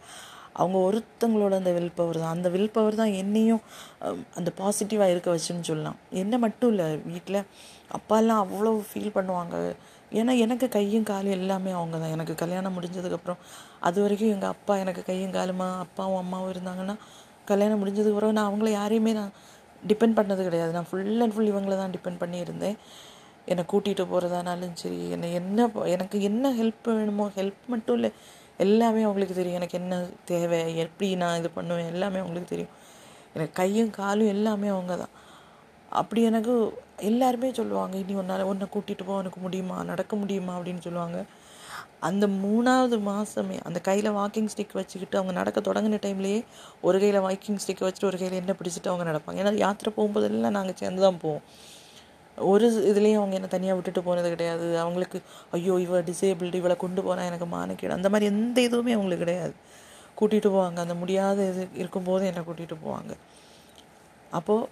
[0.60, 2.34] அவங்க ஒருத்தங்களோட அந்த வில் பவர் தான்.
[2.36, 3.62] அந்த வில் பவர் தான் என்னையும்
[4.38, 5.98] அந்த பாசிட்டிவாக இருக்க வச்சுன்னு சொல்லலாம்.
[6.22, 7.40] என்ன மட்டும் இல்லை வீட்டில்
[7.96, 9.56] அப்பாலாம் அவ்வளோ ஃபீல் பண்ணுவாங்க.
[10.20, 12.14] ஏன்னா எனக்கு கையும் காலும் எல்லாமே அவங்க தான்.
[12.16, 13.40] எனக்கு கல்யாணம் முடிஞ்சதுக்கப்புறம்
[13.88, 16.96] அது வரைக்கும் எங்கள் அப்பா எனக்கு கையும் காலுமா அப்பாவும் அம்மாவும் இருந்தாங்கன்னா
[17.50, 19.34] கல்யாணம் முடிஞ்சதுக்கப்புறம் நான் அவங்கள யாரையுமே நான்
[19.90, 20.72] டிபெண்ட் பண்ணது கிடையாது.
[20.76, 22.78] நான் ஃபுல் அண்ட் ஃபுல் இவங்கள தான் டிபெண்ட் பண்ணியிருந்தேன்.
[23.52, 28.10] என்னை கூட்டிகிட்டு போகிறதானாலும் சரி என்னை என்ன எனக்கு என்ன ஹெல்ப் வேணுமோ ஹெல்ப் மட்டும் இல்லை
[28.58, 29.58] எல்லாமே அவங்களுக்கு தெரியும்.
[29.60, 29.94] எனக்கு என்ன
[30.24, 32.74] தேவை எப்படி நான் இது பண்ணுவேன் எல்லாமே அவங்களுக்கு தெரியும்.
[33.34, 35.14] எனக்கு கையும் காலும் எல்லாமே அவங்க தான்
[35.90, 36.52] அப்படி எனக்கு
[36.96, 39.76] எல்லாருமே சொல்லுவாங்க இனி ஒன்றால் ஒன்றை கூட்டிகிட்டு போக உனக்கு முடியுமா?
[39.84, 40.58] நடக்க முடியுமா?
[40.58, 41.24] அப்படின்னு சொல்லுவாங்க.
[42.00, 46.44] அந்த மூணாவது மாதமே அந்த கையில் வாக்கிங் ஸ்டிக் வச்சுக்கிட்டு அவங்க நடக்க தொடங்கின டைம்லேயே
[46.80, 49.38] ஒரு கையில் வாக்கிங் ஸ்டிக் வச்சுட்டு ஒரு கையில் என்ன பிடிச்சிட்டு அவங்க நடப்பாங்க.
[49.42, 51.42] ஏன்னா யாத்திரை போகும்போதெல்லாம் நாங்கள் சேர்ந்து தான் போவோம்.
[52.52, 54.66] ஒரு இதுலேயும் அவங்க என்ன தனியாக விட்டுட்டு போனது கிடையாது.
[54.84, 55.18] அவங்களுக்கு
[55.56, 57.96] ஐயோ இவ டிசேபிள்டு இவளை கொண்டு போனால் எனக்கு மானக்கேடு.
[57.98, 59.54] அந்த மாதிரி எந்த இதுவுமே அவங்களுக்கு கிடையாது.
[60.18, 60.78] கூட்டிகிட்டு போவாங்க.
[60.86, 63.12] அந்த முடியாத இது இருக்கும்போது என்னை கூட்டிகிட்டு போவாங்க.
[64.38, 64.68] அப்போது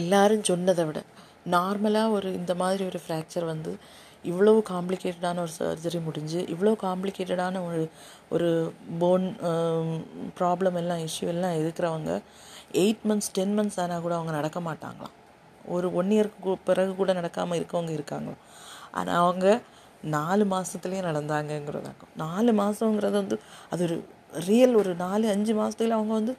[0.00, 1.00] எல்லாரும் சொன்னதை விட
[1.54, 3.72] நார்மலாக ஒரு இந்த மாதிரி ஒரு ஃப்ராக்சர் வந்து
[4.24, 7.82] இவ்வளோ காம்ப்ளிகேட்டடான ஒரு சர்ஜரி முடிஞ்சு இவ்வளோ காம்ப்ளிகேட்டடான ஒரு
[8.34, 8.48] ஒரு
[8.98, 9.26] போன்
[10.40, 12.12] ப்ராப்ளம் um, எல்லாம் இஷ்யூ எல்லாம் இருக்கிறவங்க
[12.84, 15.14] எயிட் மந்த்ஸ் டென் மந்த்ஸ் ஆனால் கூட அவங்க நடக்க மாட்டாங்களாம்.
[15.66, 18.30] ஒரு ஒன் இயருக்கு பிறகு கூட நடக்காமல் இருக்கவங்க இருக்காங்க.
[18.92, 19.46] ஆனால் அவங்க
[20.16, 23.36] நாலு மாதத்துலேயே நடந்தாங்கங்கிறதாக்கும் நாலு மாதங்கிறது வந்து
[23.70, 23.96] அது ஒரு
[24.46, 26.32] ரியல் ஒரு நாலு அஞ்சு மாதத்துல அவங்க வந்து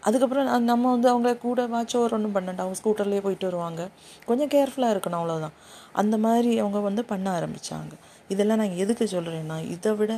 [0.00, 3.82] அதுக்கப்புறம் நம்ம வந்து அவங்க கூட வாட்ச் ஓவர் ஒன்றும் பண்ணண்டா அவங்க ஸ்கூட்டர்லேயே போயிட்டு வருவாங்க.
[4.26, 5.54] கொஞ்சம் கேர்ஃபுல்லாக இருக்கணும் அவ்வளோதான்
[5.92, 7.94] அந்த மாதிரி அவங்க வந்து பண்ண ஆரம்பித்தாங்க
[8.28, 10.12] இதெல்லாம் நான் எதுக்கு சொல்கிறேன்னா இதை விட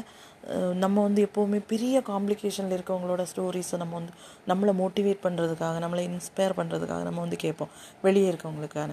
[0.83, 4.15] நம்ம வந்து எப்போவுமே பெரிய காம்ப்ளிகேஷனில் இருக்கவங்களோட ஸ்டோரிஸை நம்ம வந்து
[4.51, 7.73] நம்மளை மோட்டிவேட் பண்ணுறதுக்காக நம்மளை இன்ஸ்பயர் பண்ணுறதுக்காக நம்ம வந்து கேட்போம்.
[8.03, 8.91] வெளியே இருக்கவங்களுக்கான.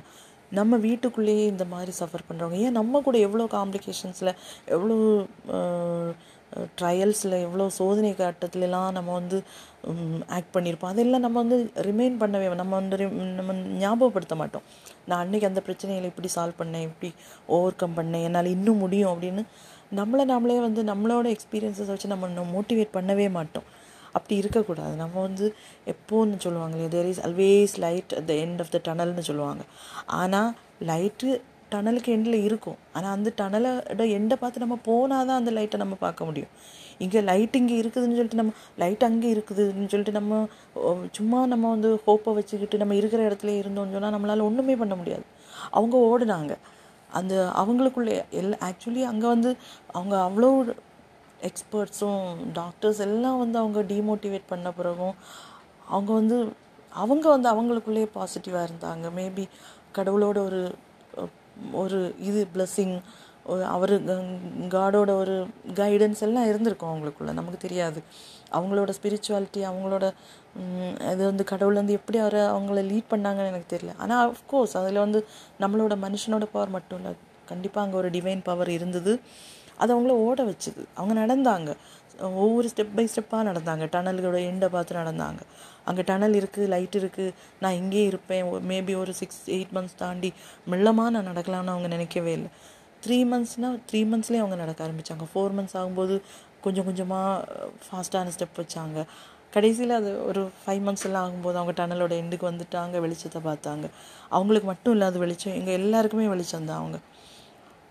[0.60, 4.32] நம்ம வீட்டுக்குள்ளேயே இந்த மாதிரி சஃபர் பண்ணுறவங்க ஏன் நம்ம கூட எவ்வளோ காம்ப்ளிகேஷன்ஸில்
[4.76, 4.98] எவ்வளோ
[6.80, 9.38] ட்ரையல்ஸில் எவ்வளோ சோதனை கட்டத்துலலாம் நம்ம வந்து
[10.38, 14.66] ஆக்ட் பண்ணியிருப்போம் அதெல்லாம் நம்ம வந்து ரிமைன் பண்ணவே நம்ம வந்து நம்ம ஞாபகப்படுத்த மாட்டோம்.
[15.06, 17.12] நான் அன்றைக்கி அந்த பிரச்சனைகளை இப்படி சால்வ் பண்ணேன் இப்படி
[17.58, 19.44] ஓவர் கம் பண்ணேன் என்னால் இன்னும் முடியும் அப்படின்னு
[20.00, 23.68] நம்மளை நாமளே வந்து நம்மளோட எக்ஸ்பீரியன்ஸஸ் வச்சு நம்ம மோட்டிவேட் பண்ணவே மாட்டோம்.
[24.18, 24.94] அப்படி இருக்கக்கூடாது.
[25.04, 25.46] நம்ம வந்து
[25.94, 29.64] எப்போன்னு சொல்லுவாங்களே there is always light at the end of the டனல்னு சொல்லுவாங்க.
[30.22, 30.50] ஆனால்
[30.90, 31.30] லைட்டு
[31.74, 32.80] டனலுக்கு எண்டில் இருக்கும்.
[32.98, 36.52] ஆனால் அந்த டனலோட எண்டை பார்த்து நம்ம போனால் தான் அந்த லைட்டை நம்ம பார்க்க முடியும்.
[37.04, 40.42] இங்கே லைட் இங்கே இருக்குதுன்னு சொல்லிட்டு நம்ம லைட் அங்கே இருக்குதுன்னு சொல்லிட்டு நம்ம
[41.18, 45.26] சும்மா நம்ம வந்து ஹோப்பை வச்சுக்கிட்டு நம்ம இருக்கிற இடத்துல இருந்தோம்னு சொன்னால் நம்மளால் ஒன்றுமே பண்ண முடியாது.
[45.78, 46.54] அவங்க ஓடுனாங்க.
[47.12, 49.52] அந்த அவங்களுக்குள்ளே எல் ஆக்சுவலி அங்கே வந்து
[49.94, 50.76] அவங்க அவ்வளோ
[51.42, 55.16] எக்ஸ்பர்ட்ஸும் டாக்டர்ஸ் எல்லாம் வந்து அவங்க டிமோட்டிவேட் பண்ண பிறகும்
[55.86, 56.38] அவங்க வந்து
[56.92, 59.08] அவங்க வந்து அவங்களுக்குள்ளேயே பாசிட்டிவாக இருந்தாங்க.
[59.16, 59.46] மேபி
[59.96, 60.62] கடவுளோட ஒரு
[61.74, 62.96] ஒரு இது பிளஸ்ஸிங்
[63.76, 63.94] அவர்
[64.76, 65.36] காடோட ஒரு
[65.80, 67.32] கைடன்ஸ் எல்லாம் இருந்திருக்கும் அவங்களுக்குள்ள.
[67.40, 68.00] நமக்கு தெரியாது.
[68.58, 70.06] அவங்களோட ஸ்பிரிச்சுவாலிட்டி அவங்களோட
[70.56, 73.94] இது அது வந்து கடவுள் வந்து எப்படி அவரை அவங்கள லீட் பண்ணாங்கன்னு எனக்கு தெரியல.
[74.04, 75.20] ஆனால் அஃப்கோர்ஸ் அதில் வந்து
[75.64, 77.14] நம்மளோட மனுஷனோட பவர் மட்டும் இல்லை.
[77.52, 79.14] கண்டிப்பாக அங்கே ஒரு டிவைன் பவர் இருந்தது.
[79.82, 80.82] அது அவங்கள ஓட வச்சுது.
[81.00, 81.72] அவங்க நடந்தாங்க.
[82.42, 83.84] ஒவ்வொரு ஸ்டெப் பை ஸ்டெப்பாக நடந்தாங்க.
[83.94, 85.42] டனல்களோட எண்டை பார்த்து நடந்தாங்க.
[85.90, 88.52] அங்கே டனல் இருக்குது லைட் இருக்குது நான் இங்கேயே இருப்பேன்.
[88.72, 90.30] மேபி ஒரு சிக்ஸ் எயிட் மந்த்ஸ் தாண்டி
[90.72, 92.52] மெல்லமாக நான் நடக்கலாம்னு அவங்க நினைக்கவே இல்லை.
[93.04, 96.16] த்ரீ மந்த்ஸ்னால் த்ரீ மந்த்ஸ்லேயே அவங்க நடக்க ஆரம்பித்தாங்க ஃபோர் மந்த்ஸ் ஆகும்போது
[96.66, 97.30] கொஞ்சம் கொஞ்சமாக
[97.86, 99.00] ஃபாஸ்ட்டான uh, ஸ்டெப் வச்சாங்க.
[99.56, 103.86] கடைசியில் அது ஒரு ஃபைவ் மந்த்ஸ் எல்லாம் ஆகும்போது அவங்க டனலோட எண்டுக்கு வந்துட்டாங்க வெளிச்சத்தை பார்த்தாங்க.
[104.30, 107.00] அவங்களுக்கு மட்டும் இல்லாத வெளிச்சம் எங்கள் எல்லாருக்குமே வெளிச்சம் தான் அவங்க.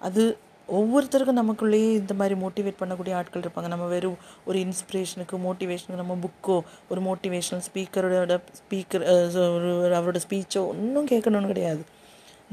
[0.01, 0.23] அது
[0.69, 3.69] ஒவ்வொருத்தருக்கும் நமக்குள்ளேயே இந்த மாதிரி மோட்டிவேட் பண்ணக்கூடிய ஆட்கள் இருப்பாங்க.
[3.75, 6.57] நம்ம வெறும் ஒரு இன்ஸ்பிரேஷனுக்கு மோட்டிவேஷனுக்கு நம்ம புக்கோ
[6.91, 9.05] ஒரு மோட்டிவேஷனல் ஸ்பீக்கரோட ஸ்பீக்கர்
[9.57, 11.83] ஒரு அவரோட ஸ்பீச்சோ ஒன்றும் கேட்கணும்னு கிடையாது.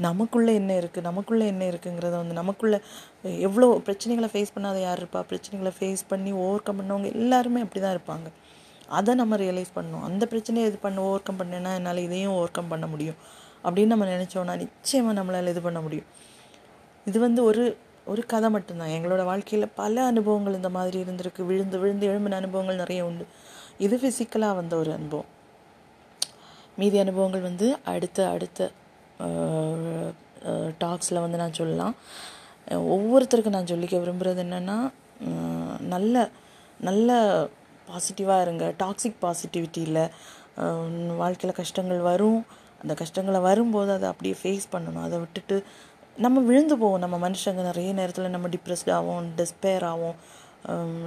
[0.06, 2.80] நமக்குள்ளே என்ன இருக்குது நமக்குள்ளே என்ன இருக்குங்கிறத வந்து நமக்குள்ளே
[3.48, 5.22] எவ்வளோ பிரச்சனைகளை ஃபேஸ் பண்ணாத யார் இருப்பா?
[5.32, 8.28] பிரச்சனைகளை ஃபேஸ் பண்ணி ஓவர் கம் பண்ணவங்க எல்லாருமே அப்படி தான் இருப்பாங்க.
[8.88, 10.04] அதை நம்ம ரியலைஸ் பண்ணணும்.
[10.10, 13.18] அந்த பிரச்சனையை இது பண்ண ஓவர் கம் பண்ணேன்னா என்னால் இதையும் ஓவர் கம் பண்ண முடியும்.
[13.64, 16.08] அப்படின்னு நம்ம நினச்சோன்னா நிச்சயமாக நம்மளால் இது பண்ண முடியும்.
[17.06, 18.89] இது வந்து ஒரு ஒரு கதை மட்டும்தான்.
[18.89, 21.41] எங்களோட வாழ்க்கையில் பல அனுபவங்கள் இந்த மாதிரி இருந்திருக்கு.
[21.45, 23.26] விழுந்து விழுந்து எழும்பின அனுபவங்கள் நிறைய உண்டு.
[23.86, 25.30] இது ஃபிசிக்கலாக வந்த ஒரு அனுபவம்.
[26.76, 28.72] மீதி அனுபவங்கள் வந்து அடுத்த அடுத்த
[30.84, 31.95] டாக்ஸில் வந்து நான் சொல்லலாம்.
[32.95, 34.78] ஒவ்வொருத்தருக்கும் நான் சொல்லிக்க விரும்புகிறது என்னென்னா
[35.93, 36.15] நல்ல
[36.88, 37.09] நல்ல
[37.89, 38.65] பாசிட்டிவாக இருங்க.
[38.82, 40.03] டாக்ஸிக் பாசிட்டிவிட்டியில்
[41.22, 42.41] வாழ்க்கையில் கஷ்டங்கள் வரும்.
[42.82, 45.03] அந்த கஷ்டங்களை வரும்போது அதை அப்படியே ஃபேஸ் பண்ணணும்.
[45.07, 45.55] அதை விட்டுட்டு
[46.26, 47.03] நம்ம விழுந்து போவோம்.
[47.03, 50.18] நம்ம மனுஷங்க நிறைய நேரத்தில் நம்ம டிப்ரெஸ்ட் ஆகும் டெஸ்பேர் ஆகும்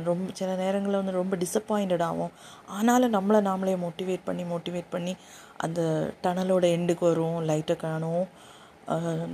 [0.09, 2.33] ரொம்ப சில நேரங்களில் வந்து ரொம்ப டிசப்பாயிண்டட் ஆகும்
[2.77, 5.13] ஆனாலும் நம்மளை நாமளே மோட்டிவேட் பண்ணி மோட்டிவேட் பண்ணி
[5.67, 5.81] அந்த
[6.23, 8.27] டனலோட எண்டுக்கு வரும் லைட்டை காணும்.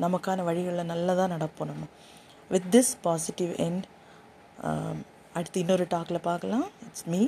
[0.04, 1.84] நமக்கான வழிகளில் நல்லதாக நடப்போம் நம்ம.
[2.50, 3.86] வித் திஸ் பாசிட்டிவ் எண்ட்
[5.36, 6.66] அடுத்து இன்னொரு டாக்கில் பார்க்கலாம்.
[6.86, 7.20] It's me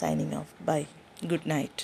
[0.00, 0.80] signing off bye
[1.28, 1.82] good night